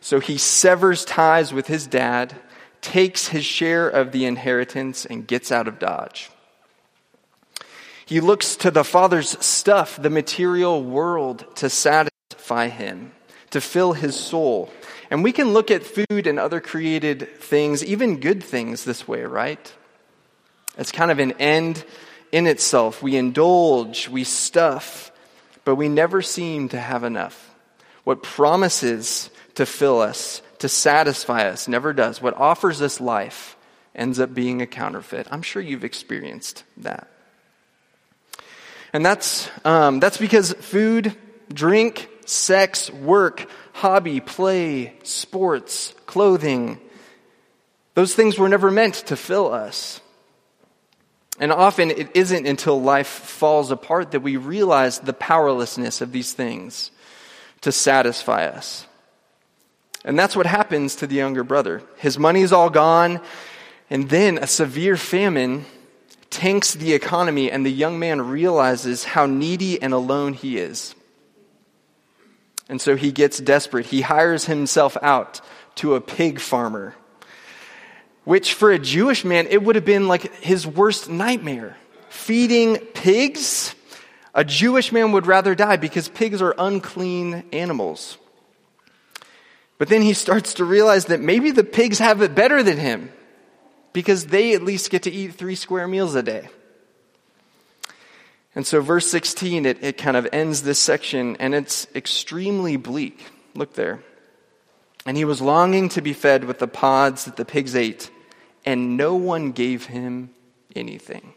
So 0.00 0.20
he 0.20 0.36
severs 0.36 1.06
ties 1.06 1.50
with 1.50 1.66
his 1.66 1.86
dad, 1.86 2.34
takes 2.82 3.28
his 3.28 3.46
share 3.46 3.88
of 3.88 4.12
the 4.12 4.26
inheritance, 4.26 5.06
and 5.06 5.26
gets 5.26 5.50
out 5.50 5.66
of 5.66 5.78
Dodge. 5.78 6.30
He 8.04 8.20
looks 8.20 8.54
to 8.56 8.70
the 8.70 8.84
Father's 8.84 9.30
stuff, 9.44 10.00
the 10.00 10.10
material 10.10 10.84
world, 10.84 11.46
to 11.56 11.70
satisfy 11.70 12.68
him, 12.68 13.12
to 13.50 13.62
fill 13.62 13.94
his 13.94 14.14
soul. 14.14 14.70
And 15.10 15.24
we 15.24 15.32
can 15.32 15.54
look 15.54 15.70
at 15.70 15.84
food 15.84 16.26
and 16.26 16.38
other 16.38 16.60
created 16.60 17.40
things, 17.40 17.82
even 17.82 18.20
good 18.20 18.44
things, 18.44 18.84
this 18.84 19.08
way, 19.08 19.22
right? 19.22 19.72
It's 20.76 20.92
kind 20.92 21.10
of 21.10 21.18
an 21.18 21.32
end 21.32 21.82
in 22.32 22.46
itself. 22.46 23.02
We 23.02 23.16
indulge, 23.16 24.08
we 24.08 24.24
stuff, 24.24 25.10
but 25.64 25.76
we 25.76 25.88
never 25.88 26.22
seem 26.22 26.68
to 26.70 26.78
have 26.78 27.04
enough. 27.04 27.54
What 28.04 28.22
promises 28.22 29.30
to 29.54 29.66
fill 29.66 30.00
us, 30.00 30.42
to 30.60 30.68
satisfy 30.68 31.48
us, 31.48 31.68
never 31.68 31.92
does. 31.92 32.22
What 32.22 32.36
offers 32.36 32.80
us 32.80 33.00
life 33.00 33.56
ends 33.94 34.20
up 34.20 34.32
being 34.32 34.62
a 34.62 34.66
counterfeit. 34.66 35.26
I'm 35.30 35.42
sure 35.42 35.60
you've 35.60 35.84
experienced 35.84 36.64
that. 36.78 37.08
And 38.92 39.04
that's, 39.04 39.50
um, 39.64 40.00
that's 40.00 40.16
because 40.16 40.52
food, 40.54 41.14
drink, 41.52 42.08
sex, 42.24 42.90
work, 42.90 43.48
hobby, 43.72 44.20
play, 44.20 44.94
sports, 45.02 45.94
clothing, 46.06 46.80
those 47.94 48.14
things 48.14 48.38
were 48.38 48.48
never 48.48 48.70
meant 48.70 48.94
to 48.94 49.16
fill 49.16 49.52
us. 49.52 50.00
And 51.40 51.52
often 51.52 51.90
it 51.90 52.10
isn't 52.14 52.46
until 52.46 52.80
life 52.80 53.06
falls 53.06 53.70
apart 53.70 54.10
that 54.10 54.20
we 54.20 54.36
realize 54.36 54.98
the 54.98 55.12
powerlessness 55.12 56.00
of 56.00 56.12
these 56.12 56.32
things 56.32 56.90
to 57.60 57.72
satisfy 57.72 58.46
us. 58.46 58.86
And 60.04 60.18
that's 60.18 60.36
what 60.36 60.46
happens 60.46 60.96
to 60.96 61.06
the 61.06 61.16
younger 61.16 61.44
brother. 61.44 61.82
His 61.96 62.18
money's 62.18 62.52
all 62.52 62.70
gone, 62.70 63.20
and 63.90 64.08
then 64.08 64.38
a 64.38 64.46
severe 64.46 64.96
famine 64.96 65.64
tanks 66.30 66.74
the 66.74 66.92
economy, 66.92 67.50
and 67.50 67.64
the 67.64 67.70
young 67.70 67.98
man 67.98 68.20
realizes 68.20 69.04
how 69.04 69.26
needy 69.26 69.80
and 69.80 69.92
alone 69.92 70.34
he 70.34 70.58
is. 70.58 70.94
And 72.68 72.80
so 72.80 72.96
he 72.96 73.12
gets 73.12 73.38
desperate. 73.38 73.86
He 73.86 74.02
hires 74.02 74.44
himself 74.44 74.96
out 75.02 75.40
to 75.76 75.94
a 75.94 76.00
pig 76.00 76.38
farmer, 76.38 76.94
which 78.28 78.52
for 78.52 78.70
a 78.70 78.78
Jewish 78.78 79.24
man, 79.24 79.46
it 79.46 79.62
would 79.62 79.74
have 79.74 79.86
been 79.86 80.06
like 80.06 80.34
his 80.34 80.66
worst 80.66 81.08
nightmare. 81.08 81.78
Feeding 82.10 82.76
pigs? 82.76 83.74
A 84.34 84.44
Jewish 84.44 84.92
man 84.92 85.12
would 85.12 85.26
rather 85.26 85.54
die 85.54 85.78
because 85.78 86.10
pigs 86.10 86.42
are 86.42 86.54
unclean 86.58 87.42
animals. 87.54 88.18
But 89.78 89.88
then 89.88 90.02
he 90.02 90.12
starts 90.12 90.52
to 90.54 90.66
realize 90.66 91.06
that 91.06 91.22
maybe 91.22 91.52
the 91.52 91.64
pigs 91.64 92.00
have 92.00 92.20
it 92.20 92.34
better 92.34 92.62
than 92.62 92.76
him 92.76 93.10
because 93.94 94.26
they 94.26 94.52
at 94.52 94.62
least 94.62 94.90
get 94.90 95.04
to 95.04 95.10
eat 95.10 95.28
three 95.28 95.54
square 95.54 95.88
meals 95.88 96.14
a 96.14 96.22
day. 96.22 96.50
And 98.54 98.66
so, 98.66 98.82
verse 98.82 99.10
16, 99.10 99.64
it, 99.64 99.82
it 99.82 99.96
kind 99.96 100.18
of 100.18 100.28
ends 100.34 100.64
this 100.64 100.78
section, 100.78 101.36
and 101.36 101.54
it's 101.54 101.86
extremely 101.94 102.76
bleak. 102.76 103.24
Look 103.54 103.72
there. 103.72 104.00
And 105.06 105.16
he 105.16 105.24
was 105.24 105.40
longing 105.40 105.88
to 105.90 106.02
be 106.02 106.12
fed 106.12 106.44
with 106.44 106.58
the 106.58 106.68
pods 106.68 107.24
that 107.24 107.36
the 107.36 107.46
pigs 107.46 107.74
ate, 107.74 108.10
and 108.68 108.98
no 108.98 109.14
one 109.14 109.52
gave 109.52 109.86
him 109.86 110.28
anything. 110.76 111.32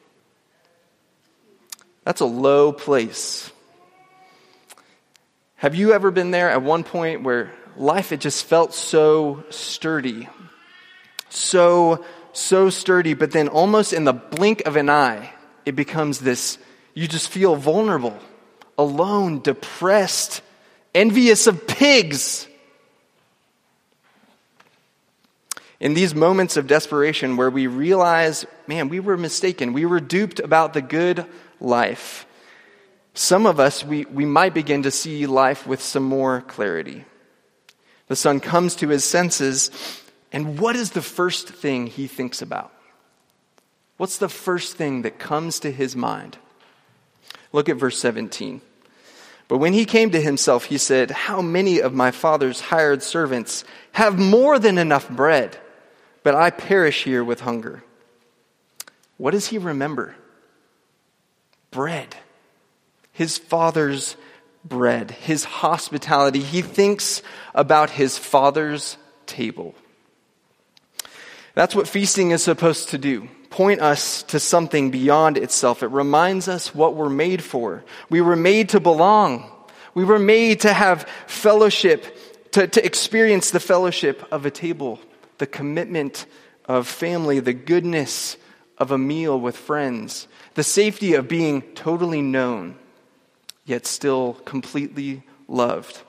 That's 2.04 2.20
a 2.20 2.26
low 2.26 2.74
place. 2.74 3.50
Have 5.56 5.74
you 5.74 5.94
ever 5.94 6.12
been 6.12 6.32
there 6.32 6.50
at 6.50 6.62
one 6.62 6.84
point 6.84 7.24
where 7.24 7.54
life 7.78 8.12
it 8.12 8.20
just 8.20 8.44
felt 8.44 8.74
so 8.74 9.46
sturdy, 9.50 10.28
so 11.30 12.04
so 12.34 12.70
sturdy, 12.70 13.14
but 13.14 13.32
then 13.32 13.48
almost 13.48 13.94
in 13.94 14.04
the 14.04 14.12
blink 14.12 14.64
of 14.66 14.76
an 14.76 14.90
eye, 14.90 15.32
it 15.66 15.78
becomes 15.78 16.20
this 16.20 16.58
you 16.94 17.08
just 17.08 17.30
feel 17.30 17.56
vulnerable, 17.56 18.20
alone, 18.78 19.40
depressed, 19.40 20.42
envious 20.94 21.48
of 21.48 21.66
pigs. 21.66 22.46
In 25.82 25.96
these 25.96 26.14
moments 26.14 26.58
of 26.58 26.68
desperation 26.68 27.38
where 27.38 27.50
we 27.50 27.66
realize, 27.66 28.46
man, 28.68 28.88
we 28.88 29.00
were 29.00 29.18
mistaken, 29.18 29.74
we 29.74 29.86
were 29.86 30.00
duped 30.00 30.40
about 30.40 30.74
the 30.74 30.82
good 30.82 31.26
life, 31.60 32.28
some 33.14 33.46
of 33.46 33.60
us, 33.60 33.84
we, 33.84 34.06
we 34.06 34.24
might 34.24 34.54
begin 34.54 34.84
to 34.84 34.92
see 34.92 35.26
life 35.26 35.68
with 35.68 35.82
some 35.82 36.04
more 36.04 36.42
clarity. 36.42 37.04
The 38.08 38.16
son 38.16 38.40
comes 38.40 38.76
to 38.78 38.88
his 38.88 39.04
senses 39.04 39.70
and 40.32 40.60
what 40.60 40.76
is 40.76 40.92
the 40.92 41.02
first 41.02 41.50
thing 41.50 41.88
he 41.88 42.08
thinks 42.08 42.42
about? 42.42 42.72
What's 43.98 44.18
the 44.18 44.30
first 44.30 44.78
thing 44.78 45.02
that 45.02 45.20
comes 45.20 45.60
to 45.60 45.72
his 45.72 45.96
mind? 45.96 46.38
Look 47.52 47.70
at 47.70 47.78
verse 47.78 48.00
17. 48.00 48.62
But 49.48 49.58
when 49.58 49.74
he 49.74 49.84
came 49.84 50.12
to 50.12 50.22
himself, 50.22 50.66
he 50.66 50.78
said, 50.78 51.12
How 51.12 51.42
many 51.42 51.82
of 51.82 51.94
my 51.94 52.12
father's 52.12 52.62
hired 52.62 53.04
servants 53.04 53.66
have 53.92 54.18
more 54.18 54.58
than 54.58 54.78
enough 54.78 55.10
bread, 55.10 55.58
but 56.24 56.36
I 56.36 56.50
perish 56.50 57.04
here 57.04 57.24
with 57.24 57.42
hunger? 57.42 57.84
What 59.18 59.32
does 59.32 59.48
he 59.48 59.58
remember? 59.58 60.16
Bread. 61.70 62.16
His 63.12 63.38
father's 63.38 64.16
bread, 64.64 65.12
his 65.12 65.44
hospitality. 65.44 66.40
He 66.40 66.62
thinks 66.62 67.22
about 67.54 67.90
his 67.90 68.18
father's 68.18 68.98
table. 69.26 69.76
That's 71.54 71.76
what 71.76 71.88
feasting 71.88 72.32
is 72.32 72.44
supposed 72.44 72.90
to 72.90 72.98
do 72.98 73.28
point 73.52 73.82
us 73.82 74.24
to 74.24 74.40
something 74.40 74.90
beyond 74.90 75.38
itself. 75.38 75.84
It 75.84 75.88
reminds 75.88 76.48
us 76.48 76.74
what 76.74 76.96
we're 76.96 77.10
made 77.10 77.44
for. 77.44 77.84
We 78.10 78.22
were 78.22 78.38
made 78.38 78.70
to 78.70 78.80
belong. 78.80 79.52
We 79.94 80.06
were 80.06 80.20
made 80.20 80.62
to 80.62 80.74
have 80.74 81.06
fellowship, 81.28 82.18
to, 82.54 82.66
to 82.66 82.84
experience 82.84 83.52
the 83.52 83.60
fellowship 83.60 84.26
of 84.32 84.46
a 84.46 84.52
table, 84.52 85.00
the 85.42 85.48
commitment 85.48 86.28
of 86.66 86.88
family, 86.88 87.40
the 87.40 87.52
goodness 87.52 88.38
of 88.78 88.92
a 88.92 88.98
meal 88.98 89.40
with 89.40 89.58
friends, 89.58 90.28
the 90.54 90.62
safety 90.62 91.16
of 91.16 91.28
being 91.28 91.64
totally 91.74 92.22
known, 92.22 92.76
yet 93.66 93.88
still 93.88 94.34
completely 94.46 95.24
loved. 95.48 96.00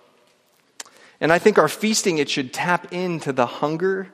And 1.18 1.32
I 1.32 1.38
think 1.38 1.56
our 1.56 1.68
feasting, 1.68 2.18
it 2.18 2.28
should 2.28 2.52
tap 2.52 2.92
into 2.92 3.32
the 3.32 3.46
hunger 3.46 4.12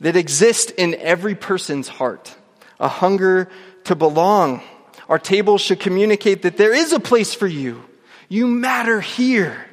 that 0.00 0.16
exists 0.16 0.72
in 0.76 0.96
every 0.96 1.36
person's 1.36 1.86
heart 1.86 2.36
a 2.80 2.88
hunger 2.88 3.48
to 3.84 3.94
belong. 3.94 4.62
Our 5.08 5.20
table 5.20 5.58
should 5.58 5.78
communicate 5.78 6.42
that 6.42 6.56
there 6.56 6.74
is 6.74 6.92
a 6.92 6.98
place 6.98 7.34
for 7.34 7.46
you. 7.46 7.84
You 8.28 8.48
matter 8.48 9.00
here. 9.00 9.64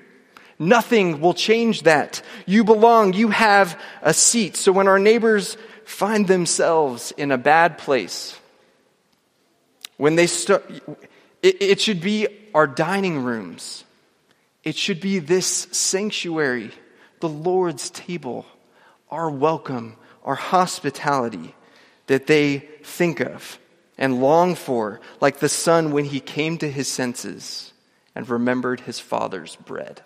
Nothing 0.60 1.22
will 1.22 1.34
change 1.34 1.84
that. 1.84 2.22
You 2.46 2.64
belong. 2.64 3.14
You 3.14 3.30
have 3.30 3.80
a 4.02 4.14
seat. 4.14 4.56
So 4.56 4.72
when 4.72 4.88
our 4.88 5.00
neighbors 5.00 5.58
find 5.86 6.28
themselves 6.28 7.14
in 7.16 7.32
a 7.32 7.38
bad 7.38 7.78
place, 7.78 8.38
when 9.98 10.16
they 10.16 10.28
start, 10.28 10.70
it, 11.42 11.62
it 11.62 11.82
should 11.82 12.02
be 12.02 12.28
our 12.54 12.68
dining 12.68 13.24
rooms. 13.24 13.84
It 14.64 14.76
should 14.76 15.00
be 15.00 15.20
this 15.20 15.68
sanctuary, 15.72 16.72
the 17.20 17.30
Lord's 17.30 17.90
table, 17.90 18.46
our 19.10 19.30
welcome, 19.30 19.96
our 20.24 20.36
hospitality 20.36 21.56
that 22.08 22.28
they 22.28 22.60
think 22.84 23.20
of 23.20 23.60
and 23.98 24.22
long 24.22 24.56
for, 24.56 25.00
like 25.22 25.40
the 25.40 25.50
son 25.50 25.92
when 25.92 26.06
he 26.06 26.20
came 26.20 26.58
to 26.58 26.70
his 26.70 26.88
senses 26.88 27.74
and 28.14 28.30
remembered 28.30 28.82
his 28.82 29.00
father's 29.00 29.56
bread. 29.56 30.02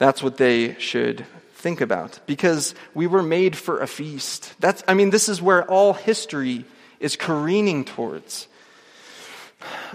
That's 0.00 0.22
what 0.22 0.38
they 0.38 0.76
should 0.78 1.26
think 1.52 1.82
about 1.82 2.20
because 2.24 2.74
we 2.94 3.06
were 3.06 3.22
made 3.22 3.54
for 3.54 3.80
a 3.80 3.86
feast. 3.86 4.54
That's, 4.58 4.82
I 4.88 4.94
mean, 4.94 5.10
this 5.10 5.28
is 5.28 5.42
where 5.42 5.62
all 5.70 5.92
history 5.92 6.64
is 7.00 7.16
careening 7.16 7.84
towards 7.84 8.48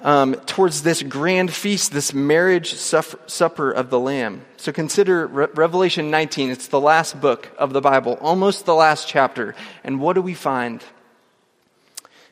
um, 0.04 0.36
towards 0.46 0.84
this 0.84 1.02
grand 1.02 1.52
feast, 1.52 1.92
this 1.92 2.14
marriage 2.14 2.76
supper 2.76 3.72
of 3.72 3.90
the 3.90 4.00
Lamb. 4.00 4.46
So 4.58 4.72
consider 4.72 5.26
Re- 5.26 5.48
Revelation 5.56 6.12
19. 6.12 6.52
It's 6.52 6.68
the 6.68 6.80
last 6.80 7.20
book 7.20 7.50
of 7.58 7.74
the 7.74 7.82
Bible, 7.82 8.20
almost 8.22 8.68
the 8.68 8.76
last 8.76 9.08
chapter. 9.08 9.56
And 9.84 10.00
what 10.00 10.14
do 10.14 10.22
we 10.22 10.36
find? 10.36 10.84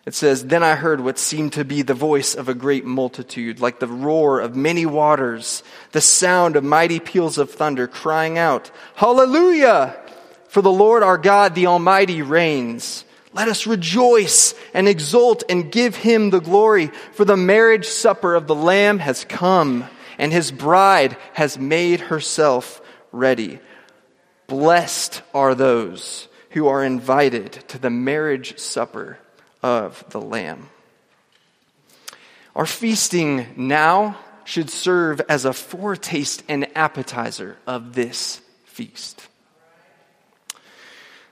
It 0.05 0.13
says, 0.13 0.45
Then 0.45 0.63
I 0.63 0.75
heard 0.75 0.99
what 0.99 1.17
seemed 1.17 1.53
to 1.53 1.63
be 1.63 1.81
the 1.81 1.93
voice 1.93 2.35
of 2.35 2.49
a 2.49 2.53
great 2.53 2.83
multitude, 2.83 3.61
like 3.61 3.79
the 3.79 3.87
roar 3.87 4.41
of 4.41 4.55
many 4.55 4.85
waters, 4.85 5.63
the 5.91 6.01
sound 6.01 6.55
of 6.55 6.63
mighty 6.63 6.99
peals 6.99 7.37
of 7.37 7.51
thunder, 7.51 7.87
crying 7.87 8.37
out, 8.37 8.69
Hallelujah! 8.95 9.97
For 10.49 10.61
the 10.61 10.71
Lord 10.71 11.03
our 11.03 11.17
God, 11.17 11.55
the 11.55 11.67
Almighty, 11.67 12.21
reigns. 12.21 13.05
Let 13.31 13.47
us 13.47 13.65
rejoice 13.65 14.53
and 14.73 14.87
exult 14.87 15.43
and 15.49 15.71
give 15.71 15.95
him 15.95 16.29
the 16.29 16.41
glory, 16.41 16.87
for 17.13 17.25
the 17.25 17.37
marriage 17.37 17.87
supper 17.87 18.35
of 18.35 18.45
the 18.45 18.53
Lamb 18.53 18.99
has 18.99 19.25
come, 19.25 19.85
and 20.19 20.31
his 20.31 20.51
bride 20.51 21.17
has 21.33 21.57
made 21.57 22.01
herself 22.01 22.81
ready. 23.11 23.59
Blessed 24.47 25.23
are 25.33 25.55
those 25.55 26.27
who 26.51 26.67
are 26.67 26.83
invited 26.83 27.53
to 27.69 27.79
the 27.79 27.89
marriage 27.89 28.59
supper 28.59 29.17
of 29.63 30.03
the 30.09 30.21
Lamb. 30.21 30.69
Our 32.55 32.67
feasting 32.67 33.47
now 33.55 34.19
should 34.45 34.69
serve 34.69 35.21
as 35.21 35.45
a 35.45 35.53
foretaste 35.53 36.43
and 36.47 36.67
appetizer 36.75 37.57
of 37.65 37.93
this 37.93 38.41
feast. 38.65 39.27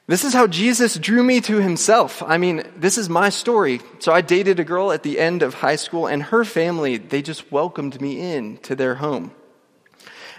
This 0.08 0.24
is 0.26 0.34
how 0.34 0.48
Jesus 0.48 0.98
drew 0.98 1.24
me 1.24 1.42
to 1.42 1.58
himself. 1.58 2.24
I 2.24 2.38
mean, 2.38 2.64
this 2.76 2.98
is 2.98 3.08
my 3.08 3.30
story. 3.30 3.82
So 4.00 4.12
I 4.12 4.22
dated 4.22 4.60
a 4.60 4.64
girl 4.64 4.92
at 4.92 5.04
the 5.04 5.20
end 5.20 5.44
of 5.44 5.54
high 5.54 5.76
school, 5.76 6.08
and 6.08 6.24
her 6.24 6.44
family, 6.44 6.98
they 6.98 7.22
just 7.22 7.52
welcomed 7.52 8.02
me 8.02 8.20
in 8.34 8.58
to 8.60 8.76
their 8.76 8.96
home. 8.96 9.32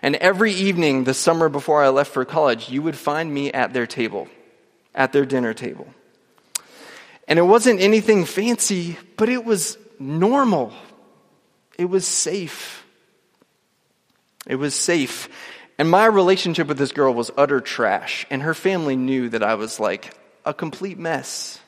And 0.03 0.17
every 0.17 0.53
evening, 0.53 1.05
the 1.05 1.15
summer 1.15 1.49
before 1.49 1.83
I 1.83 1.91
left 1.91 2.13
for 2.13 2.25
college, 2.25 2.69
you 2.69 2.83
would 2.83 2.97
find 2.97 3.33
me 3.33 3.53
at 3.53 3.73
their 3.73 3.87
table, 3.87 4.29
at 4.95 5.13
their 5.13 5.25
dinner 5.25 5.55
table. 5.55 5.87
And 7.33 7.39
it 7.39 7.45
wasn't 7.45 7.81
anything 7.81 8.27
fancy, 8.27 8.99
but 9.17 9.31
it 9.31 9.43
was 9.43 9.79
normal. 9.99 10.71
It 11.79 11.87
was 11.87 12.07
safe. 12.07 12.85
It 14.47 14.57
was 14.57 14.75
safe. 14.75 15.31
And 15.79 15.89
my 15.89 16.05
relationship 16.05 16.67
with 16.67 16.77
this 16.77 16.93
girl 16.93 17.15
was 17.15 17.31
utter 17.39 17.63
trash. 17.63 18.27
And 18.29 18.43
her 18.43 18.53
family 18.53 18.97
knew 18.97 19.31
that 19.31 19.43
I 19.43 19.55
was 19.55 19.81
like 19.81 20.15
a 20.45 20.53
complete 20.53 20.99
mess. 20.99 21.59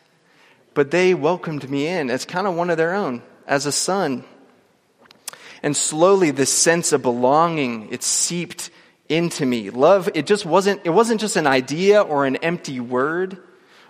But 0.74 0.90
they 0.90 1.14
welcomed 1.14 1.70
me 1.70 1.86
in 1.86 2.10
as 2.10 2.26
kind 2.26 2.46
of 2.46 2.54
one 2.54 2.68
of 2.68 2.76
their 2.76 2.92
own, 2.92 3.22
as 3.46 3.64
a 3.64 3.72
son. 3.72 4.24
And 5.62 5.74
slowly 5.74 6.30
this 6.30 6.52
sense 6.52 6.92
of 6.92 7.00
belonging, 7.00 7.88
it 7.90 8.02
seeped 8.02 8.68
into 9.08 9.46
me. 9.46 9.70
Love, 9.70 10.10
it 10.12 10.26
just 10.26 10.44
wasn't, 10.44 10.82
it 10.84 10.90
wasn't 10.90 11.22
just 11.22 11.36
an 11.36 11.46
idea 11.46 12.02
or 12.02 12.26
an 12.26 12.36
empty 12.36 12.80
word. 12.80 13.38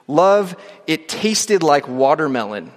Love, 0.07 0.57
it 0.87 1.09
tasted 1.09 1.63
like 1.63 1.89
watermelon 1.89 2.73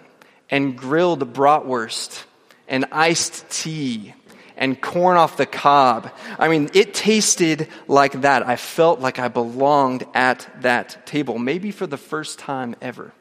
and 0.49 0.77
grilled 0.77 1.33
bratwurst 1.33 2.23
and 2.67 2.85
iced 2.91 3.49
tea 3.49 4.13
and 4.55 4.81
corn 4.81 5.17
off 5.17 5.37
the 5.37 5.45
cob. 5.45 6.11
I 6.39 6.47
mean, 6.47 6.69
it 6.73 6.93
tasted 6.93 7.67
like 7.87 8.21
that. 8.21 8.45
I 8.47 8.55
felt 8.55 8.99
like 8.99 9.19
I 9.19 9.27
belonged 9.27 10.05
at 10.13 10.47
that 10.61 11.05
table, 11.05 11.37
maybe 11.37 11.71
for 11.71 11.85
the 11.85 11.97
first 11.97 12.39
time 12.39 12.75
ever. 12.81 13.13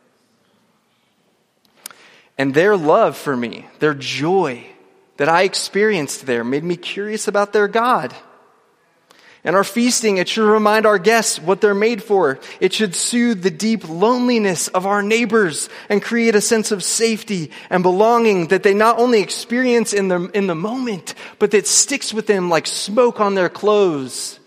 And 2.38 2.54
their 2.54 2.76
love 2.76 3.16
for 3.16 3.36
me, 3.36 3.66
their 3.78 3.94
joy 3.94 4.66
that 5.16 5.28
I 5.28 5.42
experienced 5.42 6.26
there, 6.26 6.44
made 6.44 6.64
me 6.64 6.76
curious 6.76 7.28
about 7.28 7.52
their 7.52 7.68
God. 7.68 8.14
And 9.47 9.55
our 9.55 9.62
feasting, 9.62 10.17
it 10.17 10.29
should 10.29 10.50
remind 10.50 10.87
our 10.87 10.99
guests 10.99 11.38
what 11.38 11.61
they're 11.61 11.73
made 11.73 12.03
for. 12.03 12.41
It 12.59 12.73
should 12.73 12.97
soothe 12.97 13.43
the 13.43 13.50
deep 13.50 13.88
loneliness 13.88 14.67
of 14.67 14.87
our 14.87 15.05
neighbors 15.05 15.69
and 15.88 16.03
create 16.03 16.35
a 16.35 16.41
sense 16.41 16.73
of 16.73 16.83
safety 16.83 17.53
and 17.71 17.85
belonging 17.85 18.49
that 18.49 18.65
they 18.65 18.75
not 18.75 18.99
only 18.99 19.21
experience 19.21 19.93
in 19.93 20.09
the, 20.09 20.29
in 20.35 20.49
the 20.49 20.57
moment, 20.57 21.15
but 21.38 21.53
that 21.53 21.69
sticks 21.69 22.12
with 22.12 22.26
them 22.26 22.50
like 22.50 22.67
smoke 22.67 23.21
on 23.21 23.37
their 23.37 23.49
clothes 23.49 24.41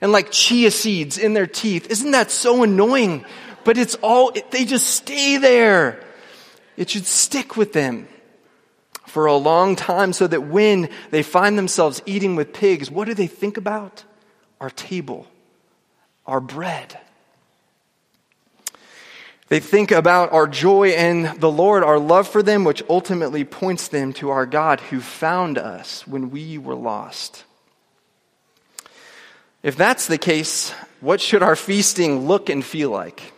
and 0.00 0.10
like 0.10 0.30
chia 0.30 0.70
seeds 0.70 1.18
in 1.18 1.34
their 1.34 1.46
teeth. 1.46 1.90
Isn't 1.90 2.12
that 2.12 2.30
so 2.30 2.62
annoying? 2.62 3.26
But 3.62 3.76
it's 3.76 3.96
all, 3.96 4.32
they 4.52 4.64
just 4.64 4.86
stay 4.86 5.36
there. 5.36 6.02
It 6.78 6.88
should 6.88 7.04
stick 7.04 7.58
with 7.58 7.74
them 7.74 8.08
for 9.04 9.26
a 9.26 9.36
long 9.36 9.76
time 9.76 10.14
so 10.14 10.26
that 10.26 10.44
when 10.44 10.88
they 11.10 11.22
find 11.22 11.58
themselves 11.58 12.00
eating 12.06 12.36
with 12.36 12.54
pigs, 12.54 12.90
what 12.90 13.04
do 13.04 13.12
they 13.12 13.26
think 13.26 13.58
about? 13.58 14.02
Our 14.60 14.70
table, 14.70 15.26
our 16.26 16.40
bread. 16.40 16.98
They 19.48 19.60
think 19.60 19.92
about 19.92 20.32
our 20.32 20.48
joy 20.48 20.90
in 20.90 21.38
the 21.38 21.50
Lord, 21.50 21.84
our 21.84 22.00
love 22.00 22.26
for 22.26 22.42
them, 22.42 22.64
which 22.64 22.82
ultimately 22.88 23.44
points 23.44 23.88
them 23.88 24.12
to 24.14 24.30
our 24.30 24.44
God 24.44 24.80
who 24.80 25.00
found 25.00 25.56
us 25.56 26.06
when 26.06 26.30
we 26.30 26.58
were 26.58 26.74
lost. 26.74 27.44
If 29.62 29.76
that's 29.76 30.06
the 30.06 30.18
case, 30.18 30.72
what 31.00 31.20
should 31.20 31.42
our 31.42 31.56
feasting 31.56 32.26
look 32.26 32.48
and 32.48 32.64
feel 32.64 32.90
like? 32.90 33.32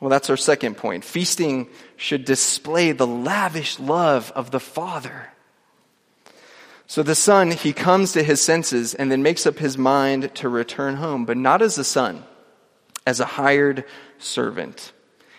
Well, 0.00 0.10
that's 0.10 0.30
our 0.30 0.36
second 0.36 0.76
point. 0.76 1.04
Feasting 1.04 1.68
should 1.96 2.24
display 2.24 2.92
the 2.92 3.06
lavish 3.06 3.78
love 3.78 4.32
of 4.34 4.50
the 4.50 4.60
Father. 4.60 5.28
So 6.88 7.02
the 7.02 7.14
son, 7.14 7.50
he 7.50 7.74
comes 7.74 8.12
to 8.12 8.22
his 8.22 8.40
senses 8.40 8.94
and 8.94 9.12
then 9.12 9.22
makes 9.22 9.46
up 9.46 9.58
his 9.58 9.76
mind 9.76 10.34
to 10.36 10.48
return 10.48 10.96
home, 10.96 11.26
but 11.26 11.36
not 11.36 11.60
as 11.60 11.76
a 11.76 11.84
son, 11.84 12.24
as 13.06 13.20
a 13.20 13.26
hired 13.26 13.84
servant. 14.16 14.92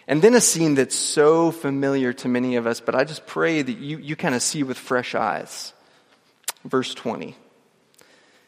And 0.07 0.21
then 0.21 0.35
a 0.35 0.41
scene 0.41 0.75
that's 0.75 0.95
so 0.95 1.49
familiar 1.49 2.13
to 2.13 2.27
many 2.27 2.55
of 2.55 2.67
us, 2.67 2.79
but 2.79 2.93
I 2.93 3.03
just 3.03 3.25
pray 3.25 3.63
that 3.63 3.77
you, 3.79 3.97
you 3.97 4.15
kind 4.15 4.35
of 4.35 4.43
see 4.43 4.61
with 4.61 4.77
fresh 4.77 5.15
eyes. 5.15 5.73
Verse 6.63 6.93
20. 6.93 7.35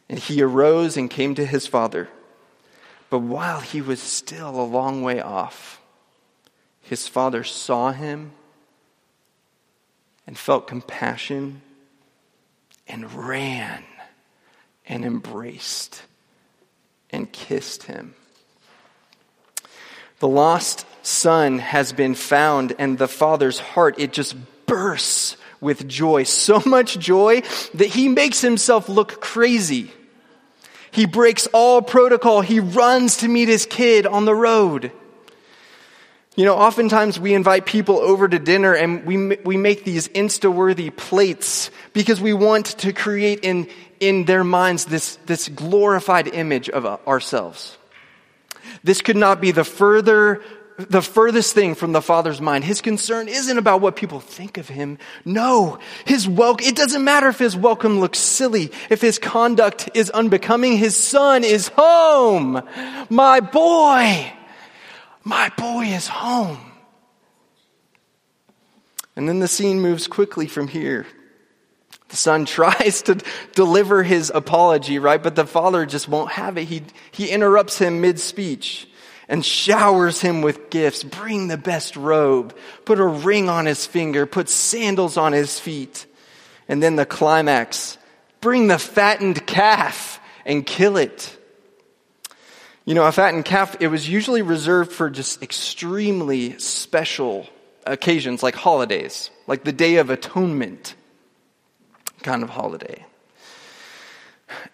And 0.08 0.20
he 0.20 0.44
arose 0.44 0.96
and 0.96 1.10
came 1.10 1.34
to 1.36 1.46
his 1.46 1.66
father. 1.66 2.08
But 3.10 3.20
while 3.20 3.62
he 3.62 3.82
was 3.82 4.00
still 4.00 4.62
a 4.62 4.62
long 4.62 5.02
way 5.02 5.20
off, 5.20 5.82
his 6.82 7.08
father 7.08 7.44
saw 7.44 7.94
him 7.94 8.34
and 10.28 10.38
felt 10.38 10.68
compassion 10.68 11.64
and 12.92 13.12
ran 13.14 13.84
and 14.86 15.06
embraced 15.06 16.04
and 17.10 17.32
kissed 17.32 17.84
him. 17.84 18.14
The 20.20 20.28
lost 20.28 20.86
son 21.02 21.60
has 21.60 21.94
been 21.94 22.14
found, 22.14 22.74
and 22.78 22.98
the 22.98 23.08
father's 23.08 23.60
heart, 23.60 23.96
it 23.98 24.14
just 24.14 24.36
bursts 24.68 25.38
with 25.60 25.88
joy. 25.88 26.24
So 26.24 26.62
much 26.66 27.00
joy 27.00 27.42
that 27.74 27.88
he 27.88 28.08
makes 28.08 28.42
himself 28.42 28.88
look 28.88 29.22
crazy. 29.22 29.92
He 30.92 31.06
breaks 31.06 31.48
all 31.48 31.82
protocol. 31.82 32.42
He 32.42 32.60
runs 32.60 33.18
to 33.18 33.28
meet 33.28 33.48
his 33.48 33.66
kid 33.66 34.06
on 34.06 34.26
the 34.26 34.36
road. 34.36 34.92
You 36.38 36.46
know, 36.46 36.56
oftentimes 36.56 37.20
we 37.20 37.34
invite 37.34 37.66
people 37.66 37.98
over 37.98 38.26
to 38.26 38.40
dinner 38.40 38.74
and 38.74 39.06
we, 39.06 39.36
we 39.44 39.58
make 39.58 39.84
these 39.84 40.08
insta-worthy 40.08 40.90
plates 40.90 41.70
because 41.92 42.22
we 42.22 42.32
want 42.32 42.68
to 42.68 42.94
create 42.94 43.42
in, 43.44 43.68
in 44.00 44.24
their 44.24 44.46
minds 44.46 44.86
this, 44.86 45.18
this 45.26 45.50
glorified 45.50 46.30
image 46.30 46.70
of 46.70 46.86
uh, 46.86 46.98
ourselves. 47.06 47.78
This 48.82 49.02
could 49.02 49.18
not 49.18 49.42
be 49.42 49.52
the 49.52 49.66
further, 49.66 50.42
the 50.78 51.02
furthest 51.02 51.54
thing 51.54 51.76
from 51.76 51.92
the 51.92 52.02
Father's 52.02 52.40
mind. 52.40 52.64
His 52.64 52.80
concern 52.80 53.28
isn't 53.28 53.58
about 53.58 53.82
what 53.82 53.98
people 53.98 54.22
think 54.22 54.58
of 54.58 54.70
him. 54.70 55.00
No, 55.26 55.80
his 56.06 56.30
welcome, 56.30 56.66
it 56.66 56.78
doesn't 56.78 57.04
matter 57.04 57.28
if 57.28 57.40
his 57.40 57.58
welcome 57.58 58.00
looks 58.00 58.20
silly, 58.20 58.72
if 58.90 59.02
his 59.02 59.20
conduct 59.20 59.90
is 59.96 60.10
unbecoming. 60.10 60.78
His 60.78 60.96
son 60.96 61.44
is 61.44 61.68
home. 61.76 62.64
My 63.10 63.42
boy. 63.42 64.32
My 65.24 65.50
boy 65.58 65.86
is 65.86 66.08
home. 66.08 66.72
And 69.16 69.28
then 69.28 69.40
the 69.40 69.48
scene 69.48 69.82
moves 69.82 70.08
quickly 70.08 70.48
from 70.48 70.68
here. 70.68 71.06
The 72.10 72.16
son 72.16 72.46
tries 72.46 73.04
to 73.04 73.22
deliver 73.54 74.04
his 74.04 74.32
apology, 74.34 75.00
right? 75.00 75.22
But 75.22 75.36
the 75.36 75.46
father 75.46 75.86
just 75.86 76.08
won't 76.08 76.32
have 76.32 76.58
it. 76.58 76.66
He, 76.66 76.84
he 77.12 77.30
interrupts 77.30 77.78
him 77.78 78.02
mid 78.02 78.20
speech 78.20 78.88
and 79.28 79.46
showers 79.46 80.22
him 80.22 80.42
with 80.42 80.70
gifts. 80.70 81.04
Bring 81.04 81.48
the 81.48 81.58
best 81.58 81.96
robe, 81.96 82.56
put 82.86 83.00
a 83.00 83.06
ring 83.06 83.50
on 83.50 83.66
his 83.66 83.86
finger, 83.86 84.26
put 84.26 84.50
sandals 84.50 85.18
on 85.18 85.34
his 85.34 85.60
feet. 85.60 86.06
And 86.68 86.82
then 86.82 86.96
the 86.96 87.06
climax 87.06 87.98
bring 88.40 88.68
the 88.68 88.80
fattened 88.80 89.46
calf 89.46 90.20
and 90.46 90.66
kill 90.66 90.98
it. 90.98 91.38
You 92.92 92.96
know, 92.96 93.06
a 93.06 93.12
fattened 93.14 93.46
calf, 93.46 93.78
it 93.80 93.88
was 93.88 94.10
usually 94.10 94.42
reserved 94.42 94.92
for 94.92 95.10
just 95.10 95.42
extremely 95.42 96.60
special 96.60 97.48
occasions 97.88 98.44
like 98.44 98.54
holidays, 98.54 99.30
like 99.48 99.64
the 99.64 99.72
Day 99.72 99.96
of 99.96 100.10
Atonement 100.10 100.96
kind 102.22 102.44
of 102.44 102.50
holiday. 102.50 103.06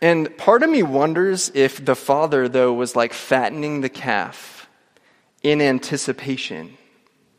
And 0.02 0.36
part 0.36 0.64
of 0.64 0.70
me 0.72 0.82
wonders 0.82 1.52
if 1.54 1.86
the 1.86 1.94
father, 1.94 2.50
though, 2.50 2.74
was 2.74 2.96
like 2.96 3.14
fattening 3.14 3.82
the 3.82 3.90
calf 3.90 4.68
in 5.44 5.62
anticipation, 5.62 6.76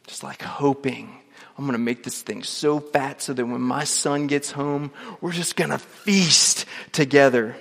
just 0.07 0.23
like 0.23 0.43
hoping. 0.43 1.13
I'm 1.59 1.65
going 1.65 1.73
to 1.73 1.79
make 1.79 2.05
this 2.05 2.23
thing 2.23 2.45
so 2.45 2.79
fat 2.79 3.21
so 3.21 3.33
that 3.33 3.45
when 3.45 3.63
my 3.63 3.83
son 3.83 4.29
gets 4.29 4.53
home, 4.53 4.93
we're 5.21 5.33
just 5.33 5.57
going 5.57 5.71
to 5.71 5.79
feast 5.79 6.67
together. 6.93 7.57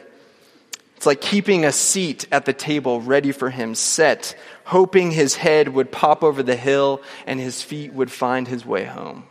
It's 0.97 1.05
like 1.05 1.21
keeping 1.21 1.63
a 1.63 1.71
seat 1.71 2.25
at 2.31 2.45
the 2.45 2.53
table 2.53 3.01
ready 3.01 3.31
for 3.31 3.51
him, 3.51 3.75
set, 3.75 4.35
hoping 4.65 5.11
his 5.11 5.35
head 5.35 5.69
would 5.69 5.91
pop 5.91 6.23
over 6.23 6.41
the 6.41 6.55
hill 6.55 7.03
and 7.27 7.39
his 7.39 7.61
feet 7.61 7.93
would 7.93 8.11
find 8.11 8.47
his 8.47 8.65
way 8.65 8.85
home. 8.85 9.27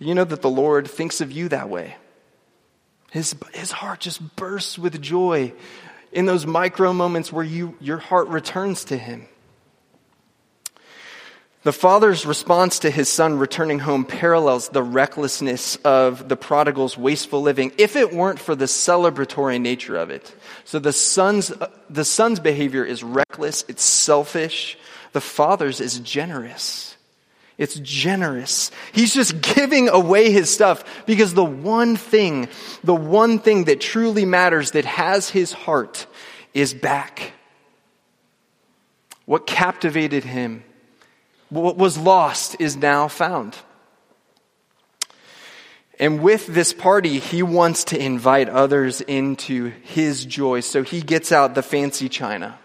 You 0.00 0.12
know 0.12 0.24
that 0.24 0.42
the 0.42 0.50
Lord 0.50 0.90
thinks 0.90 1.20
of 1.20 1.30
you 1.30 1.48
that 1.50 1.68
way. 1.68 1.96
His, 3.12 3.36
his 3.52 3.70
heart 3.70 4.00
just 4.00 4.34
bursts 4.34 4.76
with 4.76 5.00
joy 5.00 5.52
in 6.10 6.26
those 6.26 6.46
micro 6.46 6.92
moments 6.92 7.32
where 7.32 7.44
you, 7.44 7.76
your 7.80 7.98
heart 7.98 8.26
returns 8.26 8.84
to 8.86 8.98
him. 8.98 9.28
The 11.64 11.72
father's 11.72 12.26
response 12.26 12.80
to 12.80 12.90
his 12.90 13.08
son 13.08 13.38
returning 13.38 13.78
home 13.78 14.04
parallels 14.04 14.68
the 14.68 14.82
recklessness 14.82 15.76
of 15.76 16.28
the 16.28 16.36
prodigal's 16.36 16.98
wasteful 16.98 17.40
living 17.40 17.72
if 17.78 17.96
it 17.96 18.12
weren't 18.12 18.38
for 18.38 18.54
the 18.54 18.66
celebratory 18.66 19.58
nature 19.58 19.96
of 19.96 20.10
it. 20.10 20.34
So 20.66 20.78
the 20.78 20.92
son's, 20.92 21.50
uh, 21.50 21.70
the 21.88 22.04
son's 22.04 22.38
behavior 22.38 22.84
is 22.84 23.02
reckless, 23.02 23.64
it's 23.66 23.82
selfish. 23.82 24.76
The 25.12 25.22
father's 25.22 25.80
is 25.80 26.00
generous. 26.00 26.96
It's 27.56 27.76
generous. 27.76 28.70
He's 28.92 29.14
just 29.14 29.40
giving 29.54 29.88
away 29.88 30.30
his 30.32 30.50
stuff 30.50 30.84
because 31.06 31.32
the 31.32 31.44
one 31.44 31.96
thing, 31.96 32.48
the 32.82 32.94
one 32.94 33.38
thing 33.38 33.64
that 33.64 33.80
truly 33.80 34.26
matters 34.26 34.72
that 34.72 34.84
has 34.84 35.30
his 35.30 35.54
heart 35.54 36.06
is 36.52 36.74
back. 36.74 37.32
What 39.24 39.46
captivated 39.46 40.24
him 40.24 40.62
what 41.62 41.76
was 41.76 41.96
lost 41.96 42.56
is 42.58 42.76
now 42.76 43.08
found. 43.08 43.56
And 45.98 46.22
with 46.22 46.46
this 46.46 46.72
party, 46.72 47.18
he 47.18 47.42
wants 47.42 47.84
to 47.84 47.98
invite 47.98 48.48
others 48.48 49.00
into 49.00 49.72
his 49.82 50.24
joy. 50.24 50.60
So 50.60 50.82
he 50.82 51.00
gets 51.00 51.30
out 51.30 51.54
the 51.54 51.62
fancy 51.62 52.08
china. 52.08 52.58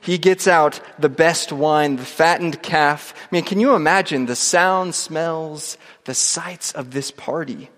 He 0.00 0.18
gets 0.18 0.48
out 0.48 0.80
the 0.98 1.08
best 1.08 1.52
wine, 1.52 1.94
the 1.94 2.04
fattened 2.04 2.60
calf. 2.60 3.14
I 3.16 3.28
mean, 3.30 3.44
can 3.44 3.60
you 3.60 3.76
imagine 3.76 4.26
the 4.26 4.34
sound, 4.34 4.96
smells, 4.96 5.78
the 6.04 6.14
sights 6.14 6.72
of 6.72 6.90
this 6.90 7.12
party? 7.12 7.70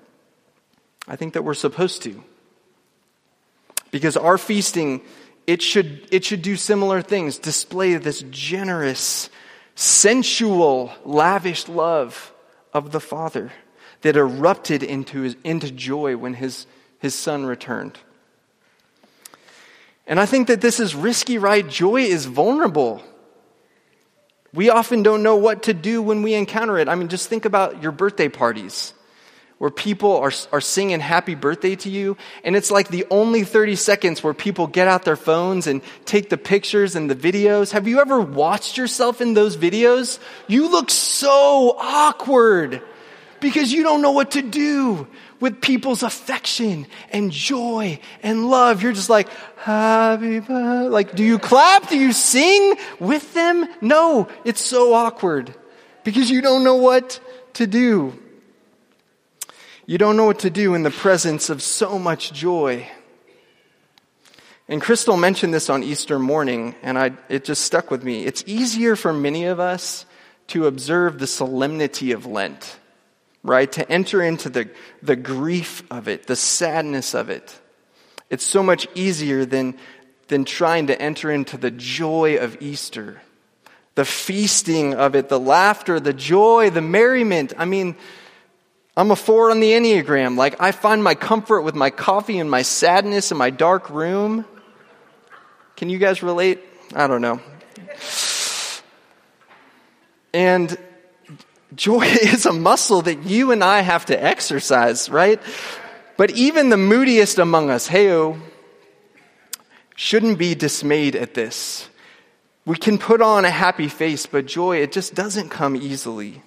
I 1.06 1.16
think 1.16 1.34
that 1.34 1.42
we're 1.42 1.52
supposed 1.52 2.02
to. 2.04 2.24
Because 3.90 4.16
our 4.16 4.38
feasting, 4.38 5.02
it 5.46 5.60
should, 5.60 6.08
it 6.10 6.24
should 6.24 6.40
do 6.40 6.56
similar 6.56 7.02
things, 7.02 7.38
display 7.38 7.94
this 7.96 8.24
generous 8.30 9.28
sensual, 9.74 10.92
lavish 11.04 11.68
love 11.68 12.32
of 12.72 12.92
the 12.92 13.00
Father 13.00 13.52
that 14.02 14.16
erupted 14.16 14.82
into, 14.82 15.22
his, 15.22 15.36
into 15.44 15.70
joy 15.70 16.16
when 16.16 16.34
his, 16.34 16.66
his 16.98 17.14
son 17.14 17.46
returned. 17.46 17.98
And 20.06 20.20
I 20.20 20.26
think 20.26 20.48
that 20.48 20.60
this 20.60 20.80
is 20.80 20.94
risky, 20.94 21.38
right? 21.38 21.66
Joy 21.66 22.02
is 22.02 22.26
vulnerable. 22.26 23.02
We 24.52 24.68
often 24.68 25.02
don't 25.02 25.22
know 25.22 25.36
what 25.36 25.64
to 25.64 25.74
do 25.74 26.02
when 26.02 26.22
we 26.22 26.34
encounter 26.34 26.78
it. 26.78 26.88
I 26.88 26.94
mean, 26.94 27.08
just 27.08 27.28
think 27.28 27.44
about 27.44 27.82
your 27.82 27.92
birthday 27.92 28.28
parties 28.28 28.92
where 29.64 29.70
people 29.70 30.18
are, 30.18 30.32
are 30.52 30.60
singing 30.60 31.00
happy 31.00 31.34
birthday 31.34 31.74
to 31.74 31.88
you. 31.88 32.18
And 32.44 32.54
it's 32.54 32.70
like 32.70 32.88
the 32.88 33.06
only 33.10 33.44
30 33.44 33.76
seconds 33.76 34.22
where 34.22 34.34
people 34.34 34.66
get 34.66 34.88
out 34.88 35.06
their 35.06 35.16
phones 35.16 35.66
and 35.66 35.80
take 36.04 36.28
the 36.28 36.36
pictures 36.36 36.94
and 36.96 37.10
the 37.10 37.16
videos. 37.16 37.72
Have 37.72 37.88
you 37.88 37.98
ever 37.98 38.20
watched 38.20 38.76
yourself 38.76 39.22
in 39.22 39.32
those 39.32 39.56
videos? 39.56 40.18
You 40.48 40.68
look 40.68 40.90
so 40.90 41.76
awkward 41.78 42.82
because 43.40 43.72
you 43.72 43.82
don't 43.82 44.02
know 44.02 44.10
what 44.10 44.32
to 44.32 44.42
do 44.42 45.06
with 45.40 45.62
people's 45.62 46.02
affection 46.02 46.86
and 47.08 47.32
joy 47.32 48.00
and 48.22 48.50
love. 48.50 48.82
You're 48.82 48.92
just 48.92 49.08
like, 49.08 49.30
happy 49.56 50.40
birthday. 50.40 50.88
Like, 50.90 51.14
do 51.14 51.24
you 51.24 51.38
clap? 51.38 51.88
Do 51.88 51.96
you 51.96 52.12
sing 52.12 52.74
with 53.00 53.32
them? 53.32 53.66
No, 53.80 54.28
it's 54.44 54.60
so 54.60 54.92
awkward 54.92 55.54
because 56.04 56.30
you 56.30 56.42
don't 56.42 56.64
know 56.64 56.76
what 56.76 57.18
to 57.54 57.66
do. 57.66 58.12
You 59.86 59.98
don't 59.98 60.16
know 60.16 60.24
what 60.24 60.38
to 60.40 60.50
do 60.50 60.74
in 60.74 60.82
the 60.82 60.90
presence 60.90 61.50
of 61.50 61.60
so 61.60 61.98
much 61.98 62.32
joy. 62.32 62.88
And 64.66 64.80
Crystal 64.80 65.18
mentioned 65.18 65.52
this 65.52 65.68
on 65.68 65.82
Easter 65.82 66.18
morning, 66.18 66.74
and 66.82 66.98
I, 66.98 67.12
it 67.28 67.44
just 67.44 67.64
stuck 67.64 67.90
with 67.90 68.02
me. 68.02 68.24
It's 68.24 68.42
easier 68.46 68.96
for 68.96 69.12
many 69.12 69.44
of 69.44 69.60
us 69.60 70.06
to 70.48 70.66
observe 70.68 71.18
the 71.18 71.26
solemnity 71.26 72.12
of 72.12 72.24
Lent, 72.24 72.78
right? 73.42 73.70
To 73.72 73.90
enter 73.92 74.22
into 74.22 74.48
the, 74.48 74.70
the 75.02 75.16
grief 75.16 75.82
of 75.90 76.08
it, 76.08 76.26
the 76.26 76.36
sadness 76.36 77.14
of 77.14 77.28
it. 77.28 77.54
It's 78.30 78.44
so 78.44 78.62
much 78.62 78.88
easier 78.94 79.44
than, 79.44 79.76
than 80.28 80.46
trying 80.46 80.86
to 80.86 81.00
enter 81.00 81.30
into 81.30 81.58
the 81.58 81.70
joy 81.70 82.38
of 82.38 82.56
Easter, 82.62 83.20
the 83.96 84.06
feasting 84.06 84.94
of 84.94 85.14
it, 85.14 85.28
the 85.28 85.38
laughter, 85.38 86.00
the 86.00 86.14
joy, 86.14 86.70
the 86.70 86.80
merriment. 86.80 87.52
I 87.58 87.66
mean, 87.66 87.96
I'm 88.96 89.10
a 89.10 89.16
four 89.16 89.50
on 89.50 89.58
the 89.58 89.72
Enneagram. 89.72 90.36
Like, 90.36 90.60
I 90.60 90.70
find 90.70 91.02
my 91.02 91.16
comfort 91.16 91.62
with 91.62 91.74
my 91.74 91.90
coffee 91.90 92.38
and 92.38 92.48
my 92.48 92.62
sadness 92.62 93.32
in 93.32 93.36
my 93.36 93.50
dark 93.50 93.90
room. 93.90 94.44
Can 95.76 95.90
you 95.90 95.98
guys 95.98 96.22
relate? 96.22 96.60
I 96.94 97.08
don't 97.08 97.20
know. 97.20 97.40
And 100.32 100.76
joy 101.74 102.02
is 102.04 102.46
a 102.46 102.52
muscle 102.52 103.02
that 103.02 103.24
you 103.24 103.50
and 103.50 103.64
I 103.64 103.80
have 103.80 104.06
to 104.06 104.22
exercise, 104.22 105.08
right? 105.08 105.40
But 106.16 106.30
even 106.32 106.68
the 106.68 106.76
moodiest 106.76 107.38
among 107.38 107.70
us, 107.70 107.88
heyo, 107.88 108.40
shouldn't 109.96 110.38
be 110.38 110.54
dismayed 110.54 111.16
at 111.16 111.34
this. 111.34 111.88
We 112.64 112.76
can 112.76 112.98
put 112.98 113.20
on 113.20 113.44
a 113.44 113.50
happy 113.50 113.88
face, 113.88 114.26
but 114.26 114.46
joy, 114.46 114.78
it 114.78 114.92
just 114.92 115.14
doesn't 115.14 115.48
come 115.48 115.74
easily. 115.74 116.42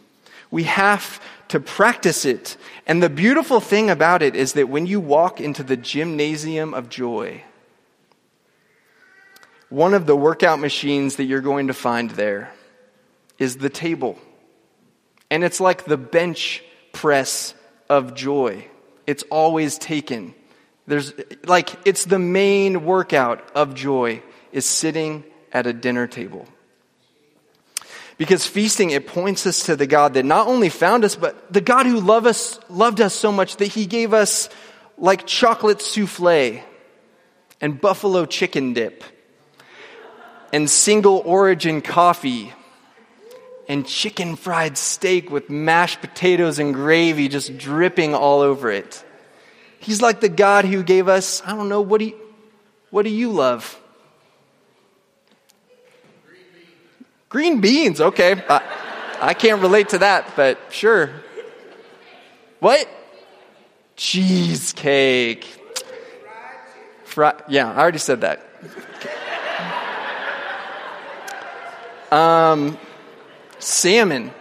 We 0.52 0.64
have 0.64 1.22
to 1.50 1.60
practice 1.60 2.26
it. 2.26 2.58
And 2.86 3.02
the 3.02 3.10
beautiful 3.10 3.60
thing 3.60 3.90
about 3.90 4.22
it 4.22 4.36
is 4.36 4.54
that 4.54 4.70
when 4.70 4.86
you 4.86 5.00
walk 5.00 5.42
into 5.42 5.64
the 5.64 5.78
gymnasium 5.78 6.74
of 6.74 6.90
joy, 6.90 7.44
one 9.70 9.94
of 9.94 10.06
the 10.06 10.16
workout 10.16 10.60
machines 10.60 11.18
that 11.18 11.26
you're 11.26 11.42
going 11.42 11.68
to 11.68 11.74
find 11.74 12.12
there 12.12 12.54
is 13.38 13.58
the 13.58 13.70
table. 13.70 14.18
And 15.30 15.44
it's 15.44 15.60
like 15.60 15.86
the 15.86 15.98
bench 15.98 16.64
press 16.94 17.54
of 17.90 18.16
joy. 18.16 18.68
It's 19.06 19.24
always 19.30 19.78
taken. 19.78 20.34
There's 20.88 21.14
like 21.46 21.70
it's 21.86 22.06
the 22.06 22.20
main 22.20 22.86
workout 22.86 23.52
of 23.56 23.76
joy 23.76 24.24
is 24.52 24.66
sitting 24.66 25.26
at 25.52 25.68
a 25.68 25.74
dinner 25.74 26.08
table. 26.08 26.48
Because 28.18 28.48
feasting, 28.48 28.90
it 28.90 29.08
points 29.08 29.46
us 29.46 29.66
to 29.66 29.76
the 29.76 29.86
God 29.86 30.16
that 30.16 30.26
not 30.26 30.48
only 30.48 30.70
found 30.70 31.06
us, 31.06 31.16
but 31.16 31.54
the 31.54 31.62
God 31.62 31.86
who 31.86 32.00
loved 32.00 32.26
us, 32.26 32.60
loved 32.70 33.00
us 33.00 33.14
so 33.14 33.32
much 33.32 33.58
that 33.58 33.68
he 33.68 33.86
gave 33.86 34.14
us 34.14 34.50
like 34.98 35.28
chocolate 35.28 35.82
souffle 35.82 36.64
and 37.62 37.80
buffalo 37.80 38.26
chicken 38.26 38.74
dip 38.74 39.04
and 40.52 40.70
single 40.70 41.22
origin 41.26 41.82
coffee 41.82 42.54
and 43.68 43.86
chicken 43.86 44.36
fried 44.36 44.78
steak 44.78 45.30
with 45.30 45.50
mashed 45.50 46.02
potatoes 46.02 46.58
and 46.58 46.74
gravy 46.74 47.28
just 47.28 47.58
dripping 47.58 48.16
all 48.16 48.42
over 48.42 48.72
it. 48.72 49.04
He's 49.80 50.02
like 50.02 50.22
the 50.22 50.30
God 50.30 50.66
who 50.66 50.84
gave 50.84 51.08
us, 51.08 51.44
I 51.46 51.56
don't 51.56 51.70
know, 51.70 51.82
what 51.82 52.00
do 52.00 52.06
you, 52.06 52.20
what 52.90 53.04
do 53.04 53.10
you 53.10 53.32
love? 53.32 53.80
Green 57.30 57.60
beans, 57.60 58.00
okay. 58.00 58.42
I, 58.50 58.62
I 59.20 59.34
can't 59.34 59.62
relate 59.62 59.90
to 59.90 59.98
that, 60.00 60.34
but 60.36 60.60
sure. 60.70 61.10
What? 62.60 62.88
Cheesecake. 63.96 65.46
Fri- 67.04 67.32
yeah, 67.50 67.72
I 67.72 67.78
already 67.80 67.98
said 67.98 68.22
that. 68.22 68.44
Um, 72.12 72.78
salmon. 73.60 74.32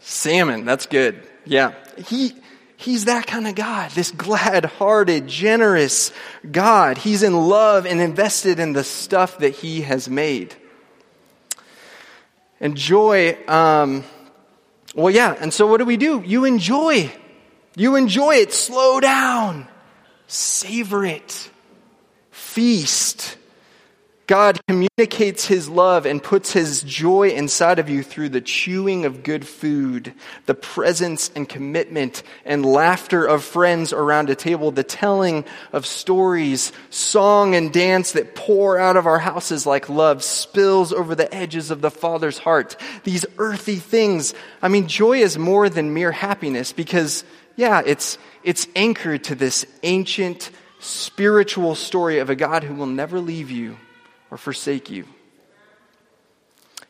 Salmon, 0.00 0.64
that's 0.64 0.86
good. 0.86 1.22
Yeah. 1.44 1.74
He, 2.06 2.32
he's 2.76 3.04
that 3.06 3.26
kind 3.26 3.46
of 3.46 3.54
God. 3.54 3.90
This 3.90 4.10
glad 4.10 4.64
hearted, 4.64 5.26
generous 5.26 6.12
God. 6.50 6.96
He's 6.98 7.22
in 7.22 7.34
love 7.34 7.86
and 7.86 8.00
invested 8.00 8.58
in 8.60 8.72
the 8.72 8.84
stuff 8.84 9.38
that 9.38 9.50
he 9.50 9.82
has 9.82 10.08
made. 10.08 10.54
And 12.60 12.76
joy, 12.76 13.36
um, 13.48 14.04
well, 14.94 15.10
yeah. 15.10 15.36
And 15.38 15.52
so 15.52 15.66
what 15.66 15.78
do 15.78 15.84
we 15.84 15.96
do? 15.96 16.22
You 16.24 16.44
enjoy. 16.44 17.12
You 17.76 17.96
enjoy 17.96 18.36
it. 18.36 18.52
Slow 18.52 19.00
down. 19.00 19.68
Savor 20.26 21.04
it. 21.04 21.50
Feast. 22.30 23.36
God 24.26 24.60
communicates 24.66 25.46
his 25.46 25.68
love 25.68 26.04
and 26.04 26.20
puts 26.20 26.52
his 26.52 26.82
joy 26.82 27.28
inside 27.28 27.78
of 27.78 27.88
you 27.88 28.02
through 28.02 28.30
the 28.30 28.40
chewing 28.40 29.04
of 29.04 29.22
good 29.22 29.46
food, 29.46 30.12
the 30.46 30.54
presence 30.54 31.30
and 31.36 31.48
commitment 31.48 32.24
and 32.44 32.66
laughter 32.66 33.24
of 33.24 33.44
friends 33.44 33.92
around 33.92 34.28
a 34.28 34.34
table, 34.34 34.72
the 34.72 34.82
telling 34.82 35.44
of 35.72 35.86
stories, 35.86 36.72
song 36.90 37.54
and 37.54 37.72
dance 37.72 38.12
that 38.12 38.34
pour 38.34 38.80
out 38.80 38.96
of 38.96 39.06
our 39.06 39.20
houses 39.20 39.64
like 39.64 39.88
love 39.88 40.24
spills 40.24 40.92
over 40.92 41.14
the 41.14 41.32
edges 41.32 41.70
of 41.70 41.80
the 41.80 41.90
Father's 41.90 42.38
heart. 42.38 42.76
These 43.04 43.26
earthy 43.38 43.76
things. 43.76 44.34
I 44.60 44.66
mean, 44.66 44.88
joy 44.88 45.18
is 45.18 45.38
more 45.38 45.68
than 45.68 45.94
mere 45.94 46.12
happiness 46.12 46.72
because, 46.72 47.22
yeah, 47.54 47.80
it's, 47.86 48.18
it's 48.42 48.66
anchored 48.74 49.22
to 49.24 49.36
this 49.36 49.64
ancient 49.84 50.50
spiritual 50.80 51.76
story 51.76 52.18
of 52.18 52.28
a 52.28 52.34
God 52.34 52.64
who 52.64 52.74
will 52.74 52.86
never 52.86 53.20
leave 53.20 53.52
you 53.52 53.76
or 54.30 54.36
forsake 54.36 54.90
you. 54.90 55.04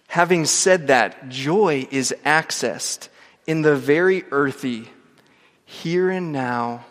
Having 0.08 0.46
said 0.46 0.86
that, 0.86 1.28
joy 1.28 1.86
is 1.90 2.14
accessed 2.24 3.08
in 3.46 3.62
the 3.62 3.76
very 3.76 4.24
earthy, 4.30 4.88
here 5.64 6.10
and 6.10 6.32
now, 6.32 6.84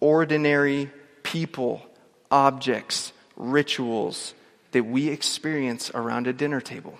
ordinary 0.00 0.90
people, 1.22 1.82
objects, 2.30 3.12
rituals 3.36 4.34
that 4.72 4.84
we 4.84 5.08
experience 5.08 5.90
around 5.94 6.26
a 6.26 6.32
dinner 6.32 6.60
table. 6.60 6.98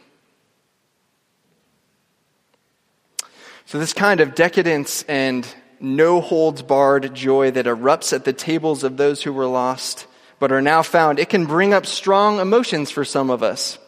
So, 3.67 3.79
this 3.79 3.93
kind 3.93 4.21
of 4.21 4.35
decadence 4.35 5.03
and 5.05 5.47
no 5.81 6.21
holds 6.21 6.63
barred 6.63 7.15
joy 7.15 7.51
that 7.51 7.67
erupts 7.67 8.13
at 8.13 8.25
the 8.25 8.33
tables 8.33 8.85
of 8.85 8.97
those 8.97 9.23
who 9.23 9.33
were 9.33 9.47
lost 9.47 10.07
but 10.43 10.51
are 10.51 10.61
now 10.61 10.83
found, 10.83 11.21
it 11.21 11.29
can 11.29 11.47
bring 11.47 11.73
up 11.73 11.87
strong 11.87 12.41
emotions 12.41 12.91
for 12.91 13.05
some 13.05 13.31
of 13.31 13.45
us. 13.45 13.79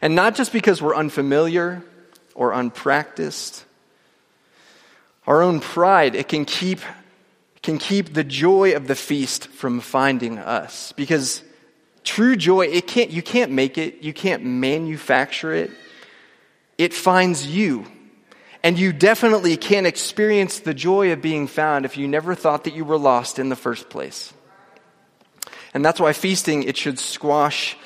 And 0.00 0.14
not 0.14 0.36
just 0.36 0.52
because 0.52 0.80
we're 0.80 0.94
unfamiliar 0.94 1.82
or 2.36 2.52
unpracticed. 2.52 3.64
Our 5.26 5.42
own 5.42 5.58
pride, 5.58 6.14
it 6.14 6.28
can 6.28 6.44
keep, 6.44 6.82
can 7.64 7.78
keep 7.78 8.14
the 8.14 8.22
joy 8.22 8.76
of 8.76 8.86
the 8.86 8.94
feast 8.94 9.48
from 9.48 9.80
finding 9.80 10.38
us. 10.38 10.92
Because 10.92 11.42
true 12.04 12.36
joy, 12.36 12.66
it 12.66 12.86
can't, 12.86 13.10
you 13.10 13.20
can't 13.20 13.50
make 13.50 13.76
it, 13.76 14.04
you 14.04 14.12
can't 14.12 14.44
manufacture 14.44 15.52
it. 15.52 15.72
It 16.78 16.94
finds 16.94 17.44
you. 17.44 17.86
And 18.62 18.78
you 18.78 18.92
definitely 18.92 19.56
can't 19.56 19.88
experience 19.88 20.60
the 20.60 20.74
joy 20.74 21.10
of 21.10 21.20
being 21.20 21.48
found 21.48 21.84
if 21.84 21.96
you 21.96 22.06
never 22.06 22.36
thought 22.36 22.62
that 22.64 22.74
you 22.74 22.84
were 22.84 22.98
lost 22.98 23.40
in 23.40 23.48
the 23.48 23.56
first 23.56 23.90
place. 23.90 24.32
And 25.76 25.84
that's 25.84 26.00
why 26.00 26.14
feasting, 26.14 26.62
it 26.62 26.78
should 26.78 26.98
squash 26.98 27.76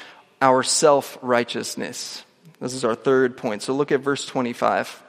our 0.40 0.62
self 0.62 1.18
righteousness. 1.22 2.24
This 2.60 2.72
is 2.72 2.84
our 2.84 2.94
third 2.94 3.36
point. 3.36 3.64
So 3.64 3.74
look 3.74 3.90
at 3.90 3.98
verse 3.98 4.24
25. 4.26 5.02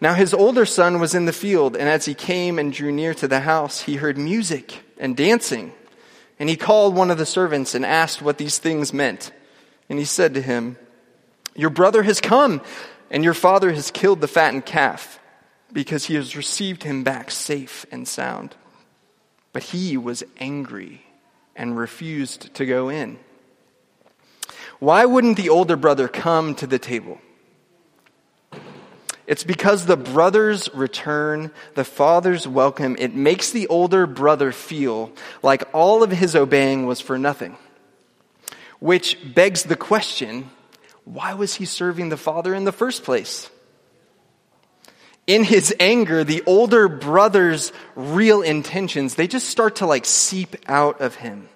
Now 0.00 0.14
his 0.14 0.32
older 0.32 0.64
son 0.64 1.00
was 1.00 1.14
in 1.14 1.26
the 1.26 1.34
field, 1.34 1.76
and 1.76 1.86
as 1.86 2.06
he 2.06 2.14
came 2.14 2.58
and 2.58 2.72
drew 2.72 2.90
near 2.92 3.12
to 3.12 3.28
the 3.28 3.40
house, 3.40 3.82
he 3.82 3.96
heard 3.96 4.16
music 4.16 4.84
and 4.96 5.14
dancing. 5.14 5.74
And 6.38 6.48
he 6.48 6.56
called 6.56 6.96
one 6.96 7.10
of 7.10 7.18
the 7.18 7.26
servants 7.26 7.74
and 7.74 7.84
asked 7.84 8.22
what 8.22 8.38
these 8.38 8.56
things 8.56 8.94
meant. 8.94 9.30
And 9.90 9.98
he 9.98 10.06
said 10.06 10.32
to 10.32 10.40
him, 10.40 10.78
Your 11.54 11.68
brother 11.68 12.02
has 12.04 12.22
come, 12.22 12.62
and 13.10 13.22
your 13.22 13.34
father 13.34 13.70
has 13.70 13.90
killed 13.90 14.22
the 14.22 14.28
fattened 14.28 14.64
calf, 14.64 15.20
because 15.74 16.06
he 16.06 16.14
has 16.14 16.38
received 16.38 16.84
him 16.84 17.04
back 17.04 17.30
safe 17.30 17.84
and 17.92 18.08
sound. 18.08 18.56
But 19.52 19.62
he 19.62 19.98
was 19.98 20.24
angry 20.40 21.02
and 21.56 21.76
refused 21.76 22.54
to 22.54 22.66
go 22.66 22.88
in. 22.88 23.18
Why 24.78 25.04
wouldn't 25.06 25.36
the 25.36 25.48
older 25.48 25.76
brother 25.76 26.06
come 26.06 26.54
to 26.56 26.66
the 26.66 26.78
table? 26.78 27.18
It's 29.26 29.42
because 29.42 29.86
the 29.86 29.96
brother's 29.96 30.72
return, 30.72 31.50
the 31.74 31.84
father's 31.84 32.46
welcome, 32.46 32.94
it 32.98 33.14
makes 33.14 33.50
the 33.50 33.66
older 33.66 34.06
brother 34.06 34.52
feel 34.52 35.10
like 35.42 35.64
all 35.72 36.02
of 36.02 36.12
his 36.12 36.36
obeying 36.36 36.86
was 36.86 37.00
for 37.00 37.18
nothing. 37.18 37.56
Which 38.78 39.18
begs 39.34 39.64
the 39.64 39.76
question 39.76 40.50
why 41.04 41.34
was 41.34 41.54
he 41.54 41.64
serving 41.64 42.08
the 42.08 42.16
father 42.16 42.52
in 42.52 42.64
the 42.64 42.72
first 42.72 43.04
place? 43.04 43.48
In 45.26 45.42
his 45.42 45.74
anger, 45.80 46.22
the 46.22 46.42
older 46.46 46.88
brother's 46.88 47.72
real 47.94 48.42
intentions, 48.42 49.14
they 49.14 49.26
just 49.26 49.48
start 49.48 49.76
to 49.76 49.86
like 49.86 50.04
seep 50.04 50.56
out 50.66 51.00
of 51.00 51.16
him. 51.16 51.48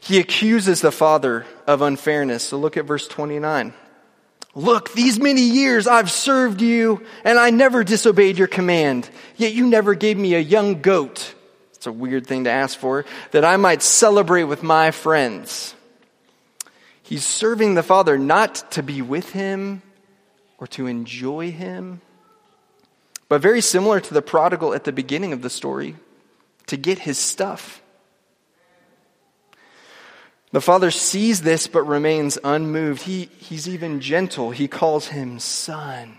He 0.00 0.18
accuses 0.18 0.80
the 0.80 0.92
father 0.92 1.46
of 1.66 1.82
unfairness. 1.82 2.44
So 2.44 2.58
look 2.58 2.76
at 2.76 2.84
verse 2.84 3.06
29. 3.08 3.72
Look, 4.54 4.92
these 4.92 5.18
many 5.18 5.42
years 5.42 5.86
I've 5.86 6.10
served 6.10 6.60
you 6.60 7.04
and 7.24 7.38
I 7.38 7.50
never 7.50 7.84
disobeyed 7.84 8.38
your 8.38 8.48
command. 8.48 9.08
Yet 9.36 9.52
you 9.52 9.66
never 9.66 9.94
gave 9.94 10.18
me 10.18 10.34
a 10.34 10.40
young 10.40 10.82
goat. 10.82 11.34
It's 11.74 11.86
a 11.86 11.92
weird 11.92 12.26
thing 12.26 12.44
to 12.44 12.50
ask 12.50 12.78
for, 12.78 13.04
that 13.32 13.44
I 13.44 13.56
might 13.56 13.82
celebrate 13.82 14.44
with 14.44 14.62
my 14.62 14.92
friends. 14.92 15.74
He's 17.02 17.26
serving 17.26 17.74
the 17.74 17.82
father 17.82 18.16
not 18.16 18.70
to 18.72 18.82
be 18.82 19.02
with 19.02 19.30
him 19.32 19.82
or 20.58 20.66
to 20.68 20.86
enjoy 20.86 21.50
him 21.50 22.00
but 23.32 23.40
very 23.40 23.62
similar 23.62 23.98
to 23.98 24.12
the 24.12 24.20
prodigal 24.20 24.74
at 24.74 24.84
the 24.84 24.92
beginning 24.92 25.32
of 25.32 25.40
the 25.40 25.48
story, 25.48 25.96
to 26.66 26.76
get 26.76 26.98
his 26.98 27.16
stuff. 27.16 27.80
The 30.50 30.60
father 30.60 30.90
sees 30.90 31.40
this 31.40 31.66
but 31.66 31.84
remains 31.84 32.36
unmoved. 32.44 33.00
He, 33.00 33.30
he's 33.38 33.66
even 33.66 34.02
gentle. 34.02 34.50
He 34.50 34.68
calls 34.68 35.06
him 35.06 35.38
son. 35.38 36.18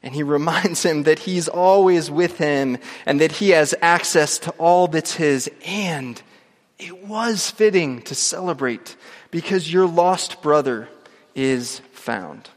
And 0.00 0.14
he 0.14 0.22
reminds 0.38 0.84
him 0.84 1.02
that 1.02 1.18
he's 1.18 1.48
always 1.48 2.08
with 2.08 2.38
him 2.38 2.78
and 3.04 3.20
that 3.20 3.32
he 3.32 3.50
has 3.50 3.74
access 3.82 4.38
to 4.38 4.52
all 4.58 4.86
that's 4.86 5.14
his. 5.14 5.50
And 5.66 6.22
it 6.78 7.04
was 7.04 7.50
fitting 7.50 8.00
to 8.02 8.14
celebrate 8.14 8.94
because 9.32 9.72
your 9.72 9.88
lost 9.88 10.40
brother 10.40 10.88
is 11.34 11.80
found. 11.90 12.48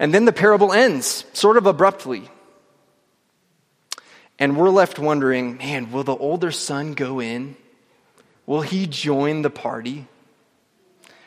And 0.00 0.14
then 0.14 0.24
the 0.24 0.32
parable 0.32 0.72
ends, 0.72 1.26
sort 1.34 1.58
of 1.58 1.66
abruptly. 1.66 2.28
And 4.38 4.56
we're 4.56 4.70
left 4.70 4.98
wondering 4.98 5.58
man, 5.58 5.92
will 5.92 6.04
the 6.04 6.16
older 6.16 6.50
son 6.50 6.94
go 6.94 7.20
in? 7.20 7.54
Will 8.46 8.62
he 8.62 8.86
join 8.86 9.42
the 9.42 9.50
party? 9.50 10.08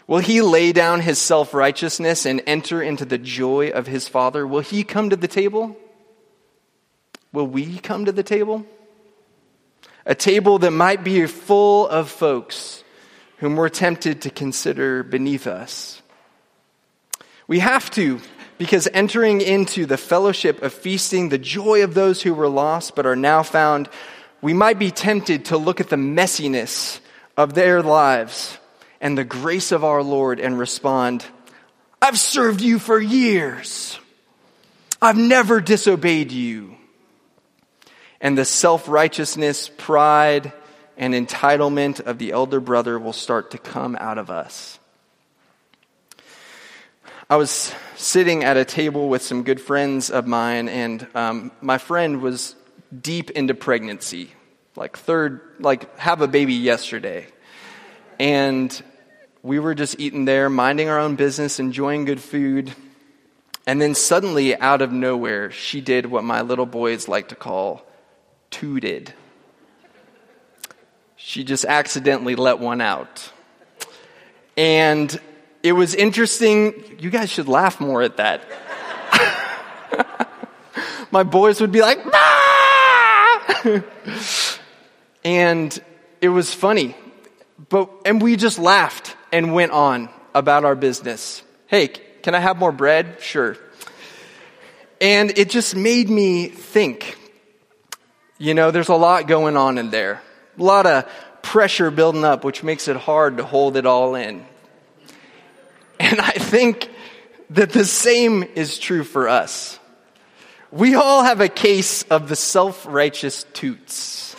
Will 0.07 0.17
he 0.17 0.41
lay 0.41 0.71
down 0.73 1.01
his 1.01 1.19
self 1.19 1.53
righteousness 1.53 2.25
and 2.25 2.41
enter 2.47 2.81
into 2.81 3.05
the 3.05 3.19
joy 3.19 3.69
of 3.69 3.85
his 3.85 4.07
father? 4.07 4.45
Will 4.45 4.61
he 4.61 4.83
come 4.83 5.11
to 5.11 5.15
the 5.15 5.27
table? 5.27 5.77
Will 7.31 7.47
we 7.47 7.77
come 7.77 8.05
to 8.05 8.11
the 8.11 8.23
table? 8.23 8.65
A 10.07 10.15
table 10.15 10.57
that 10.59 10.71
might 10.71 11.03
be 11.03 11.27
full 11.27 11.87
of 11.87 12.09
folks 12.09 12.83
whom 13.37 13.55
we're 13.55 13.69
tempted 13.69 14.23
to 14.23 14.31
consider 14.31 15.03
beneath 15.03 15.45
us. 15.45 16.01
We 17.47 17.59
have 17.59 17.91
to 17.91 18.19
because 18.57 18.87
entering 18.93 19.41
into 19.41 19.85
the 19.85 19.97
fellowship 19.97 20.61
of 20.61 20.73
feasting, 20.73 21.29
the 21.29 21.37
joy 21.37 21.83
of 21.83 21.93
those 21.93 22.21
who 22.21 22.33
were 22.33 22.49
lost 22.49 22.95
but 22.95 23.05
are 23.05 23.15
now 23.15 23.43
found, 23.43 23.89
we 24.41 24.53
might 24.53 24.79
be 24.79 24.91
tempted 24.91 25.45
to 25.45 25.57
look 25.57 25.79
at 25.79 25.89
the 25.89 25.95
messiness 25.95 26.99
of 27.37 27.53
their 27.53 27.81
lives 27.81 28.57
and 29.01 29.17
the 29.17 29.23
grace 29.23 29.71
of 29.71 29.83
our 29.83 30.03
Lord 30.03 30.39
and 30.39 30.57
respond, 30.57 31.25
I've 32.01 32.19
served 32.19 32.61
you 32.61 32.79
for 32.79 32.99
years. 32.99 33.99
I've 35.01 35.17
never 35.17 35.59
disobeyed 35.59 36.31
you. 36.31 36.75
And 38.21 38.37
the 38.37 38.45
self 38.45 38.87
righteousness, 38.87 39.69
pride, 39.77 40.53
and 40.97 41.13
entitlement 41.13 41.99
of 41.99 42.17
the 42.17 42.31
elder 42.31 42.61
brother 42.61 42.97
will 42.97 43.13
start 43.13 43.51
to 43.51 43.57
come 43.57 43.97
out 43.99 44.17
of 44.17 44.29
us. 44.29 44.79
I 47.29 47.35
was 47.35 47.73
sitting 47.95 48.43
at 48.43 48.57
a 48.57 48.65
table 48.65 49.09
with 49.09 49.21
some 49.21 49.43
good 49.43 49.61
friends 49.61 50.09
of 50.09 50.27
mine, 50.27 50.69
and 50.69 51.07
um, 51.15 51.51
my 51.61 51.77
friend 51.77 52.21
was 52.21 52.55
deep 53.01 53.31
into 53.31 53.53
pregnancy, 53.53 54.31
like 54.75 54.97
third, 54.97 55.41
like 55.59 55.97
have 55.97 56.21
a 56.21 56.27
baby 56.27 56.53
yesterday. 56.53 57.27
And 58.19 58.83
we 59.41 59.59
were 59.59 59.75
just 59.75 59.99
eating 59.99 60.25
there, 60.25 60.49
minding 60.49 60.89
our 60.89 60.99
own 60.99 61.15
business, 61.15 61.59
enjoying 61.59 62.05
good 62.05 62.21
food. 62.21 62.73
And 63.65 63.81
then 63.81 63.95
suddenly, 63.95 64.57
out 64.57 64.81
of 64.81 64.91
nowhere, 64.91 65.51
she 65.51 65.81
did 65.81 66.05
what 66.05 66.23
my 66.23 66.41
little 66.41 66.65
boys 66.65 67.07
like 67.07 67.29
to 67.29 67.35
call 67.35 67.85
tooted. 68.51 69.13
She 71.15 71.43
just 71.43 71.65
accidentally 71.65 72.35
let 72.35 72.59
one 72.59 72.81
out. 72.81 73.31
And 74.57 75.19
it 75.63 75.71
was 75.71 75.95
interesting. 75.95 76.97
You 76.99 77.09
guys 77.09 77.29
should 77.29 77.47
laugh 77.47 77.79
more 77.79 78.01
at 78.01 78.17
that. 78.17 78.43
My 81.11 81.23
boys 81.23 81.61
would 81.61 81.71
be 81.71 81.81
like, 81.81 81.99
and 85.23 85.81
it 86.21 86.29
was 86.29 86.53
funny. 86.53 86.95
But, 87.69 87.89
and 88.05 88.21
we 88.21 88.35
just 88.35 88.59
laughed 88.59 89.15
and 89.31 89.53
went 89.53 89.71
on 89.71 90.09
about 90.35 90.65
our 90.65 90.75
business. 90.75 91.41
Hey, 91.67 91.87
can 91.87 92.35
I 92.35 92.39
have 92.39 92.57
more 92.57 92.71
bread? 92.71 93.17
Sure. 93.21 93.55
And 94.99 95.37
it 95.37 95.49
just 95.49 95.75
made 95.75 96.09
me 96.09 96.47
think. 96.47 97.17
You 98.37 98.53
know, 98.53 98.71
there's 98.71 98.89
a 98.89 98.95
lot 98.95 99.27
going 99.27 99.55
on 99.55 99.77
in 99.77 99.91
there. 99.91 100.21
A 100.59 100.63
lot 100.63 100.85
of 100.85 101.09
pressure 101.41 101.89
building 101.89 102.25
up, 102.25 102.43
which 102.43 102.63
makes 102.63 102.87
it 102.87 102.97
hard 102.97 103.37
to 103.37 103.45
hold 103.45 103.77
it 103.77 103.85
all 103.85 104.15
in. 104.15 104.45
And 106.13 106.21
I 106.21 106.33
think 106.33 106.91
that 107.49 107.71
the 107.71 107.85
same 107.85 108.43
is 108.43 108.77
true 108.77 109.03
for 109.03 109.27
us. 109.27 109.79
We 110.69 110.93
all 110.93 111.23
have 111.23 111.41
a 111.41 111.49
case 111.49 112.03
of 112.03 112.29
the 112.29 112.35
self 112.35 112.85
righteous 112.85 113.45
toots. 113.53 114.35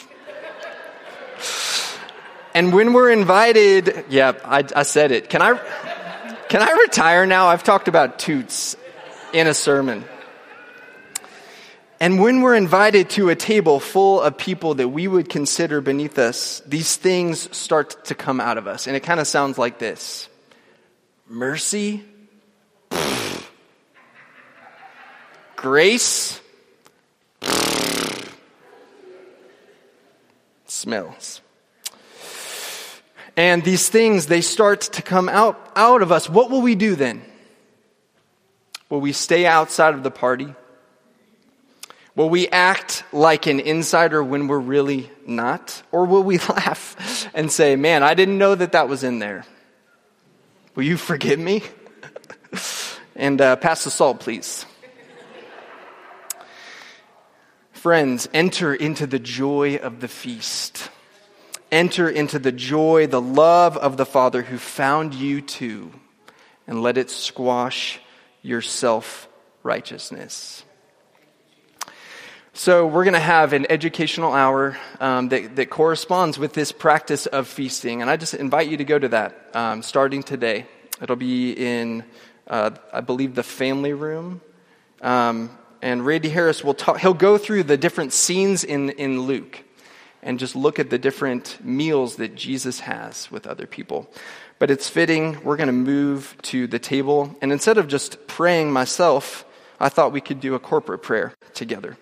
And 2.54 2.72
when 2.72 2.92
we're 2.92 3.10
invited, 3.10 4.04
yeah, 4.08 4.34
I, 4.44 4.62
I, 4.76 4.84
said 4.84 5.10
it. 5.10 5.28
Can 5.28 5.42
I, 5.42 5.54
can 6.48 6.62
I 6.62 6.70
retire 6.82 7.26
now? 7.26 7.48
I've 7.48 7.64
talked 7.64 7.88
about 7.88 8.20
toots 8.20 8.76
in 9.32 9.48
a 9.48 9.54
sermon. 9.54 10.04
And 11.98 12.20
when 12.20 12.40
we're 12.40 12.54
invited 12.54 13.10
to 13.10 13.30
a 13.30 13.34
table 13.34 13.80
full 13.80 14.20
of 14.20 14.38
people 14.38 14.74
that 14.74 14.90
we 14.90 15.08
would 15.08 15.28
consider 15.28 15.80
beneath 15.80 16.20
us, 16.20 16.62
these 16.66 16.94
things 16.94 17.48
start 17.56 18.04
to 18.04 18.14
come 18.14 18.40
out 18.40 18.58
of 18.58 18.68
us. 18.68 18.86
And 18.86 18.94
it 18.94 19.00
kind 19.00 19.18
of 19.18 19.26
sounds 19.26 19.58
like 19.58 19.80
this 19.80 20.28
mercy, 21.28 22.04
grace, 25.56 26.40
smells. 30.66 31.40
And 33.36 33.64
these 33.64 33.88
things, 33.88 34.26
they 34.26 34.40
start 34.40 34.82
to 34.82 35.02
come 35.02 35.28
out, 35.28 35.72
out 35.74 36.02
of 36.02 36.12
us. 36.12 36.28
What 36.28 36.50
will 36.50 36.62
we 36.62 36.74
do 36.74 36.94
then? 36.94 37.22
Will 38.88 39.00
we 39.00 39.12
stay 39.12 39.44
outside 39.44 39.94
of 39.94 40.02
the 40.02 40.10
party? 40.10 40.54
Will 42.14 42.30
we 42.30 42.46
act 42.48 43.02
like 43.12 43.46
an 43.46 43.58
insider 43.58 44.22
when 44.22 44.46
we're 44.46 44.60
really 44.60 45.10
not? 45.26 45.82
Or 45.90 46.04
will 46.04 46.22
we 46.22 46.38
laugh 46.48 47.28
and 47.34 47.50
say, 47.50 47.74
man, 47.74 48.04
I 48.04 48.14
didn't 48.14 48.38
know 48.38 48.54
that 48.54 48.72
that 48.72 48.88
was 48.88 49.02
in 49.02 49.18
there? 49.18 49.44
Will 50.74 50.82
you 50.82 50.96
forgive 50.96 51.38
me? 51.38 51.62
and 53.16 53.40
uh, 53.40 53.56
pass 53.56 53.84
the 53.84 53.90
salt, 53.90 54.20
please. 54.20 54.66
Friends, 57.72 58.28
enter 58.34 58.74
into 58.74 59.06
the 59.06 59.20
joy 59.20 59.76
of 59.76 60.00
the 60.00 60.08
feast. 60.08 60.90
Enter 61.70 62.08
into 62.08 62.38
the 62.38 62.50
joy, 62.50 63.06
the 63.06 63.20
love 63.20 63.76
of 63.76 63.96
the 63.96 64.06
Father 64.06 64.42
who 64.42 64.58
found 64.58 65.14
you 65.14 65.40
too, 65.40 65.92
and 66.66 66.82
let 66.82 66.98
it 66.98 67.10
squash 67.10 68.00
your 68.42 68.60
self 68.60 69.28
righteousness. 69.62 70.63
So, 72.56 72.86
we're 72.86 73.02
going 73.02 73.14
to 73.14 73.20
have 73.20 73.52
an 73.52 73.66
educational 73.68 74.32
hour 74.32 74.78
um, 75.00 75.28
that, 75.30 75.56
that, 75.56 75.70
corresponds 75.70 76.38
with 76.38 76.52
this 76.52 76.70
practice 76.70 77.26
of 77.26 77.48
feasting. 77.48 78.00
And 78.00 78.08
I 78.08 78.16
just 78.16 78.32
invite 78.32 78.68
you 78.68 78.76
to 78.76 78.84
go 78.84 78.96
to 78.96 79.08
that 79.08 79.50
um, 79.54 79.82
starting 79.82 80.22
today. 80.22 80.66
It'll 81.02 81.16
be 81.16 81.50
in, 81.50 82.04
uh, 82.46 82.70
I 82.92 83.00
believe, 83.00 83.34
the 83.34 83.42
family 83.42 83.92
room. 83.92 84.40
Um, 85.02 85.50
and 85.82 86.06
Randy 86.06 86.28
Harris 86.28 86.62
will 86.62 86.74
talk, 86.74 87.00
he'll 87.00 87.12
go 87.12 87.38
through 87.38 87.64
the 87.64 87.76
different 87.76 88.12
scenes 88.12 88.62
in, 88.62 88.90
in 88.90 89.22
Luke 89.22 89.64
and 90.22 90.38
just 90.38 90.54
look 90.54 90.78
at 90.78 90.90
the 90.90 90.98
different 90.98 91.58
meals 91.60 92.16
that 92.16 92.36
Jesus 92.36 92.78
has 92.78 93.28
with 93.32 93.48
other 93.48 93.66
people. 93.66 94.08
But 94.60 94.70
it's 94.70 94.88
fitting, 94.88 95.42
we're 95.42 95.56
going 95.56 95.66
to 95.66 95.72
move 95.72 96.36
to 96.42 96.68
the 96.68 96.78
table. 96.78 97.34
And 97.42 97.50
instead 97.50 97.78
of 97.78 97.88
just 97.88 98.28
praying 98.28 98.70
myself, 98.70 99.44
I 99.80 99.88
thought 99.88 100.12
we 100.12 100.20
could 100.20 100.38
do 100.38 100.54
a 100.54 100.60
corporate 100.60 101.02
prayer 101.02 101.34
together. 101.52 101.96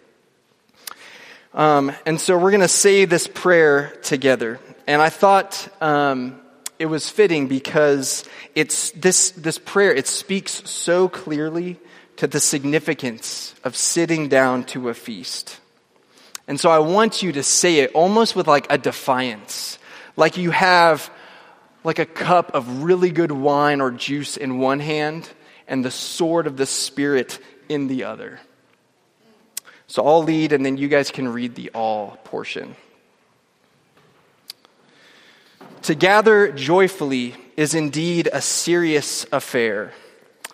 Um, 1.55 1.93
and 2.07 2.21
so 2.21 2.39
we're 2.39 2.51
going 2.51 2.63
to 2.63 2.69
say 2.69 3.05
this 3.05 3.27
prayer 3.27 3.93
together. 4.03 4.59
And 4.87 5.03
I 5.03 5.11
thought 5.11 5.69
um, 5.83 6.41
it 6.79 6.87
was 6.87 7.09
fitting 7.11 7.47
because 7.47 8.25
it's 8.55 8.91
this 8.93 9.33
this 9.33 9.59
prayer. 9.59 9.95
It 9.95 10.07
speaks 10.07 10.69
so 10.69 11.09
clearly 11.09 11.79
to 12.17 12.27
the 12.27 12.41
significance 12.41 13.55
of 13.65 13.77
sitting 13.77 14.29
down 14.29 14.65
to 14.65 14.89
a 14.89 14.95
feast. 14.95 15.61
And 16.49 16.59
so 16.59 16.71
I 16.71 16.79
want 16.79 17.23
you 17.23 17.33
to 17.33 17.43
say 17.43 17.81
it 17.81 17.93
almost 17.93 18.35
with 18.35 18.49
like 18.49 18.67
a 18.71 18.79
defiance, 18.79 19.79
like 20.17 20.37
you 20.37 20.51
have 20.51 21.11
like 21.85 21.99
a 21.99 22.07
cup 22.07 22.55
of 22.55 22.83
really 22.83 23.11
good 23.11 23.33
wine 23.33 23.81
or 23.81 23.91
juice 23.91 24.37
in 24.37 24.59
one 24.59 24.81
hand 24.81 25.29
and 25.69 25.85
the 25.85 25.91
sword 25.91 26.47
of 26.47 26.57
the 26.57 26.67
Spirit 26.67 27.39
in 27.69 27.89
the 27.89 28.05
other. 28.05 28.41
So 29.93 30.07
I'll 30.07 30.23
lead, 30.23 30.55
and 30.55 30.65
then 30.65 30.79
you 30.79 30.89
guys 30.89 31.11
can 31.11 31.29
read 31.29 31.55
the 31.55 31.69
all 31.75 32.17
portion. 32.25 32.77
To 35.83 35.95
gather 35.95 36.51
joyfully 36.51 37.37
is 37.59 37.75
indeed 37.75 38.27
a 38.33 38.41
serious 38.41 39.27
affair. 39.31 39.93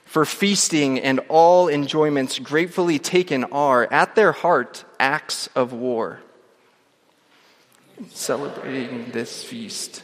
For 0.06 0.24
feasting 0.24 0.98
and 0.98 1.20
all 1.28 1.68
enjoyments 1.68 2.40
gratefully 2.40 2.98
taken 2.98 3.44
are, 3.44 3.86
at 3.92 4.16
their 4.16 4.32
heart, 4.32 4.84
acts 4.98 5.48
of 5.54 5.72
war. 5.72 6.18
Celebrating 8.10 9.12
this 9.12 9.44
feast 9.44 10.02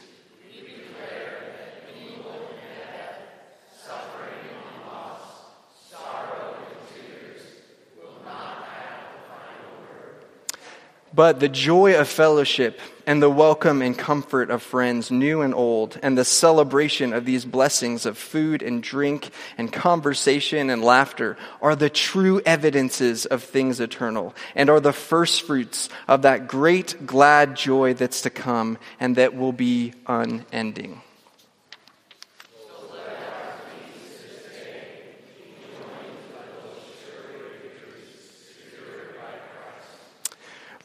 but 11.15 11.39
the 11.39 11.47
joy 11.47 11.97
of 11.97 12.09
fellowship 12.09 12.79
and 13.07 13.21
the 13.21 13.29
welcome 13.29 13.81
and 13.81 13.97
comfort 13.97 14.49
of 14.49 14.61
friends, 14.61 15.09
new 15.09 15.41
and 15.41 15.53
old, 15.53 15.97
and 16.03 16.17
the 16.17 16.25
celebration 16.25 17.13
of 17.13 17.23
these 17.23 17.45
blessings 17.45 18.05
of 18.05 18.17
food 18.17 18.61
and 18.61 18.83
drink 18.83 19.29
and 19.57 19.71
conversation 19.71 20.69
and 20.69 20.83
laughter 20.83 21.37
are 21.61 21.75
the 21.75 21.89
true 21.89 22.41
evidences 22.45 23.25
of 23.25 23.43
things 23.43 23.79
eternal 23.79 24.35
and 24.55 24.69
are 24.69 24.81
the 24.81 24.91
first 24.91 25.43
fruits 25.43 25.87
of 26.07 26.23
that 26.23 26.47
great 26.47 27.05
glad 27.05 27.55
joy 27.55 27.93
that's 27.93 28.21
to 28.21 28.29
come 28.29 28.77
and 28.99 29.15
that 29.15 29.35
will 29.35 29.53
be 29.53 29.93
unending. 30.07 31.01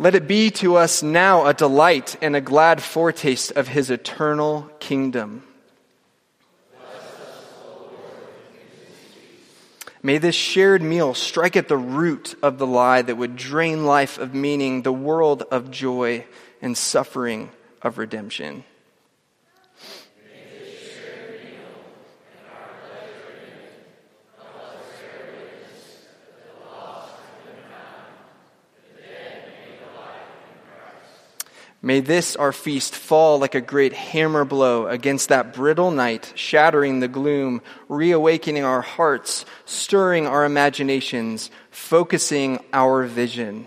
Let 0.00 0.14
it 0.14 0.26
be 0.26 0.50
to 0.52 0.76
us 0.76 1.02
now 1.02 1.44
a 1.44 1.52
delight 1.52 2.16
and 2.22 2.34
a 2.34 2.40
glad 2.40 2.82
foretaste 2.82 3.50
of 3.50 3.68
his 3.68 3.90
eternal 3.90 4.62
kingdom. 4.78 5.42
May 10.02 10.16
this 10.16 10.34
shared 10.34 10.80
meal 10.80 11.12
strike 11.12 11.54
at 11.54 11.68
the 11.68 11.76
root 11.76 12.34
of 12.42 12.56
the 12.56 12.66
lie 12.66 13.02
that 13.02 13.18
would 13.18 13.36
drain 13.36 13.84
life 13.84 14.16
of 14.16 14.32
meaning, 14.32 14.80
the 14.80 14.90
world 14.90 15.42
of 15.50 15.70
joy, 15.70 16.24
and 16.62 16.78
suffering 16.78 17.50
of 17.82 17.98
redemption. 17.98 18.64
May 31.82 32.00
this, 32.00 32.36
our 32.36 32.52
feast, 32.52 32.94
fall 32.94 33.38
like 33.38 33.54
a 33.54 33.60
great 33.60 33.94
hammer 33.94 34.44
blow 34.44 34.86
against 34.86 35.30
that 35.30 35.54
brittle 35.54 35.90
night, 35.90 36.32
shattering 36.34 37.00
the 37.00 37.08
gloom, 37.08 37.62
reawakening 37.88 38.64
our 38.64 38.82
hearts, 38.82 39.46
stirring 39.64 40.26
our 40.26 40.44
imaginations, 40.44 41.50
focusing 41.70 42.62
our 42.74 43.04
vision. 43.04 43.66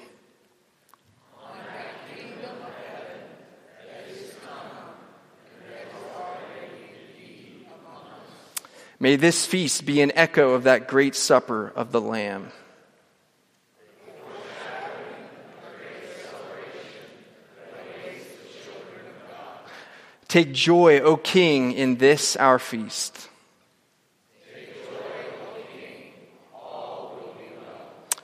May 9.00 9.16
this 9.16 9.46
feast 9.46 9.86
be 9.86 10.02
an 10.02 10.14
echo 10.16 10.52
of 10.52 10.64
that 10.64 10.88
great 10.88 11.16
supper 11.16 11.74
of 11.76 11.92
the 11.92 12.00
Lamb. 12.00 12.52
Take 20.34 20.52
joy, 20.52 21.00
O 21.02 21.16
King, 21.16 21.74
in 21.74 21.98
this 21.98 22.36
our 22.36 22.58
feast. 22.58 23.30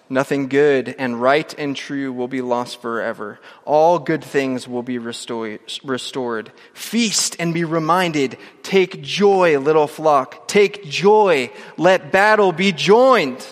Nothing 0.09 0.47
good 0.47 0.95
and 0.97 1.21
right 1.21 1.53
and 1.59 1.75
true 1.75 2.11
will 2.11 2.27
be 2.27 2.41
lost 2.41 2.81
forever. 2.81 3.39
All 3.63 3.99
good 3.99 4.23
things 4.23 4.67
will 4.67 4.81
be 4.81 4.97
restored. 4.97 6.51
Feast 6.73 7.35
and 7.37 7.53
be 7.53 7.63
reminded. 7.63 8.39
Take 8.63 9.03
joy, 9.03 9.59
little 9.59 9.85
flock. 9.85 10.47
Take 10.47 10.85
joy. 10.85 11.51
Let 11.77 12.11
battle 12.11 12.51
be 12.51 12.71
joined. 12.71 13.45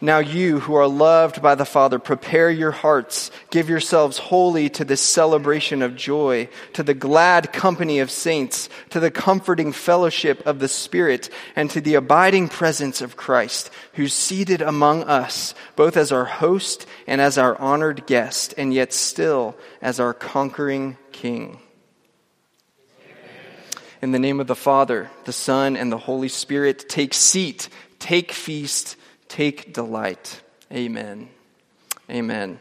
Now, 0.00 0.20
you 0.20 0.60
who 0.60 0.76
are 0.76 0.86
loved 0.86 1.42
by 1.42 1.56
the 1.56 1.64
Father, 1.64 1.98
prepare 1.98 2.50
your 2.50 2.70
hearts. 2.70 3.32
Give 3.50 3.68
yourselves 3.68 4.18
wholly 4.18 4.68
to 4.70 4.84
this 4.84 5.00
celebration 5.00 5.82
of 5.82 5.96
joy, 5.96 6.48
to 6.74 6.84
the 6.84 6.94
glad 6.94 7.52
company 7.52 7.98
of 7.98 8.08
saints, 8.08 8.68
to 8.90 9.00
the 9.00 9.10
comforting 9.10 9.72
fellowship 9.72 10.46
of 10.46 10.60
the 10.60 10.68
Spirit, 10.68 11.30
and 11.56 11.68
to 11.70 11.80
the 11.80 11.96
abiding 11.96 12.48
presence 12.48 13.00
of 13.00 13.16
Christ, 13.16 13.70
who's 13.94 14.12
seated 14.14 14.62
among 14.62 15.02
us, 15.02 15.52
both 15.74 15.96
as 15.96 16.12
our 16.12 16.26
host 16.26 16.86
and 17.08 17.20
as 17.20 17.36
our 17.36 17.56
honored 17.60 18.06
guest, 18.06 18.54
and 18.56 18.72
yet 18.72 18.92
still 18.92 19.56
as 19.82 19.98
our 19.98 20.14
conquering 20.14 20.96
King. 21.10 21.58
In 24.00 24.12
the 24.12 24.20
name 24.20 24.38
of 24.38 24.46
the 24.46 24.54
Father, 24.54 25.10
the 25.24 25.32
Son, 25.32 25.76
and 25.76 25.90
the 25.90 25.98
Holy 25.98 26.28
Spirit, 26.28 26.88
take 26.88 27.12
seat, 27.12 27.68
take 27.98 28.30
feast 28.30 28.94
Take 29.28 29.72
delight. 29.72 30.40
Amen. 30.72 31.28
Amen. 32.10 32.60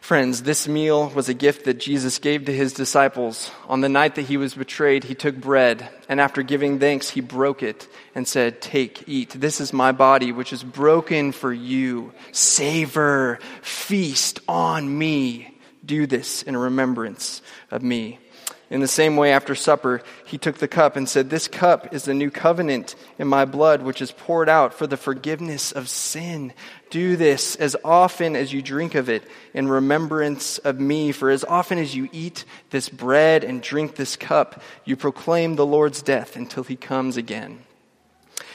Friends, 0.00 0.44
this 0.44 0.68
meal 0.68 1.08
was 1.08 1.28
a 1.28 1.34
gift 1.34 1.64
that 1.64 1.80
Jesus 1.80 2.20
gave 2.20 2.44
to 2.44 2.52
his 2.52 2.72
disciples. 2.72 3.50
On 3.66 3.80
the 3.80 3.88
night 3.88 4.14
that 4.14 4.26
he 4.26 4.36
was 4.36 4.54
betrayed, 4.54 5.02
he 5.02 5.16
took 5.16 5.34
bread, 5.34 5.88
and 6.08 6.20
after 6.20 6.44
giving 6.44 6.78
thanks, 6.78 7.10
he 7.10 7.20
broke 7.20 7.60
it 7.64 7.88
and 8.14 8.28
said, 8.28 8.62
Take, 8.62 9.08
eat. 9.08 9.30
This 9.30 9.60
is 9.60 9.72
my 9.72 9.90
body, 9.90 10.30
which 10.30 10.52
is 10.52 10.62
broken 10.62 11.32
for 11.32 11.52
you. 11.52 12.12
Savor, 12.30 13.40
feast 13.62 14.38
on 14.46 14.96
me. 14.96 15.58
Do 15.84 16.06
this 16.06 16.44
in 16.44 16.56
remembrance 16.56 17.42
of 17.72 17.82
me. 17.82 18.20
In 18.68 18.80
the 18.80 18.88
same 18.88 19.16
way, 19.16 19.30
after 19.30 19.54
supper, 19.54 20.02
he 20.24 20.38
took 20.38 20.58
the 20.58 20.66
cup 20.66 20.96
and 20.96 21.08
said, 21.08 21.30
This 21.30 21.46
cup 21.46 21.94
is 21.94 22.04
the 22.04 22.14
new 22.14 22.32
covenant 22.32 22.96
in 23.16 23.28
my 23.28 23.44
blood, 23.44 23.82
which 23.82 24.02
is 24.02 24.10
poured 24.10 24.48
out 24.48 24.74
for 24.74 24.88
the 24.88 24.96
forgiveness 24.96 25.70
of 25.70 25.88
sin. 25.88 26.52
Do 26.90 27.14
this 27.14 27.54
as 27.54 27.76
often 27.84 28.34
as 28.34 28.52
you 28.52 28.62
drink 28.62 28.96
of 28.96 29.08
it 29.08 29.22
in 29.54 29.68
remembrance 29.68 30.58
of 30.58 30.80
me. 30.80 31.12
For 31.12 31.30
as 31.30 31.44
often 31.44 31.78
as 31.78 31.94
you 31.94 32.08
eat 32.10 32.44
this 32.70 32.88
bread 32.88 33.44
and 33.44 33.62
drink 33.62 33.94
this 33.94 34.16
cup, 34.16 34.60
you 34.84 34.96
proclaim 34.96 35.54
the 35.54 35.66
Lord's 35.66 36.02
death 36.02 36.34
until 36.34 36.64
he 36.64 36.76
comes 36.76 37.16
again. 37.16 37.60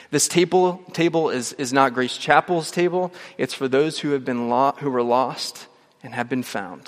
This 0.09 0.28
table, 0.28 0.84
table 0.91 1.30
is, 1.30 1.53
is 1.53 1.72
not 1.72 1.93
Grace 1.93 2.18
Chapel's 2.18 2.70
table. 2.70 3.14
It's 3.38 3.53
for 3.53 3.70
those 3.70 3.99
who 3.99 4.12
have 4.12 4.26
been 4.26 4.49
lo- 4.49 4.76
who 4.78 4.89
were 4.91 5.03
lost 5.03 5.68
and 6.03 6.14
have 6.14 6.28
been 6.28 6.43
found. 6.43 6.80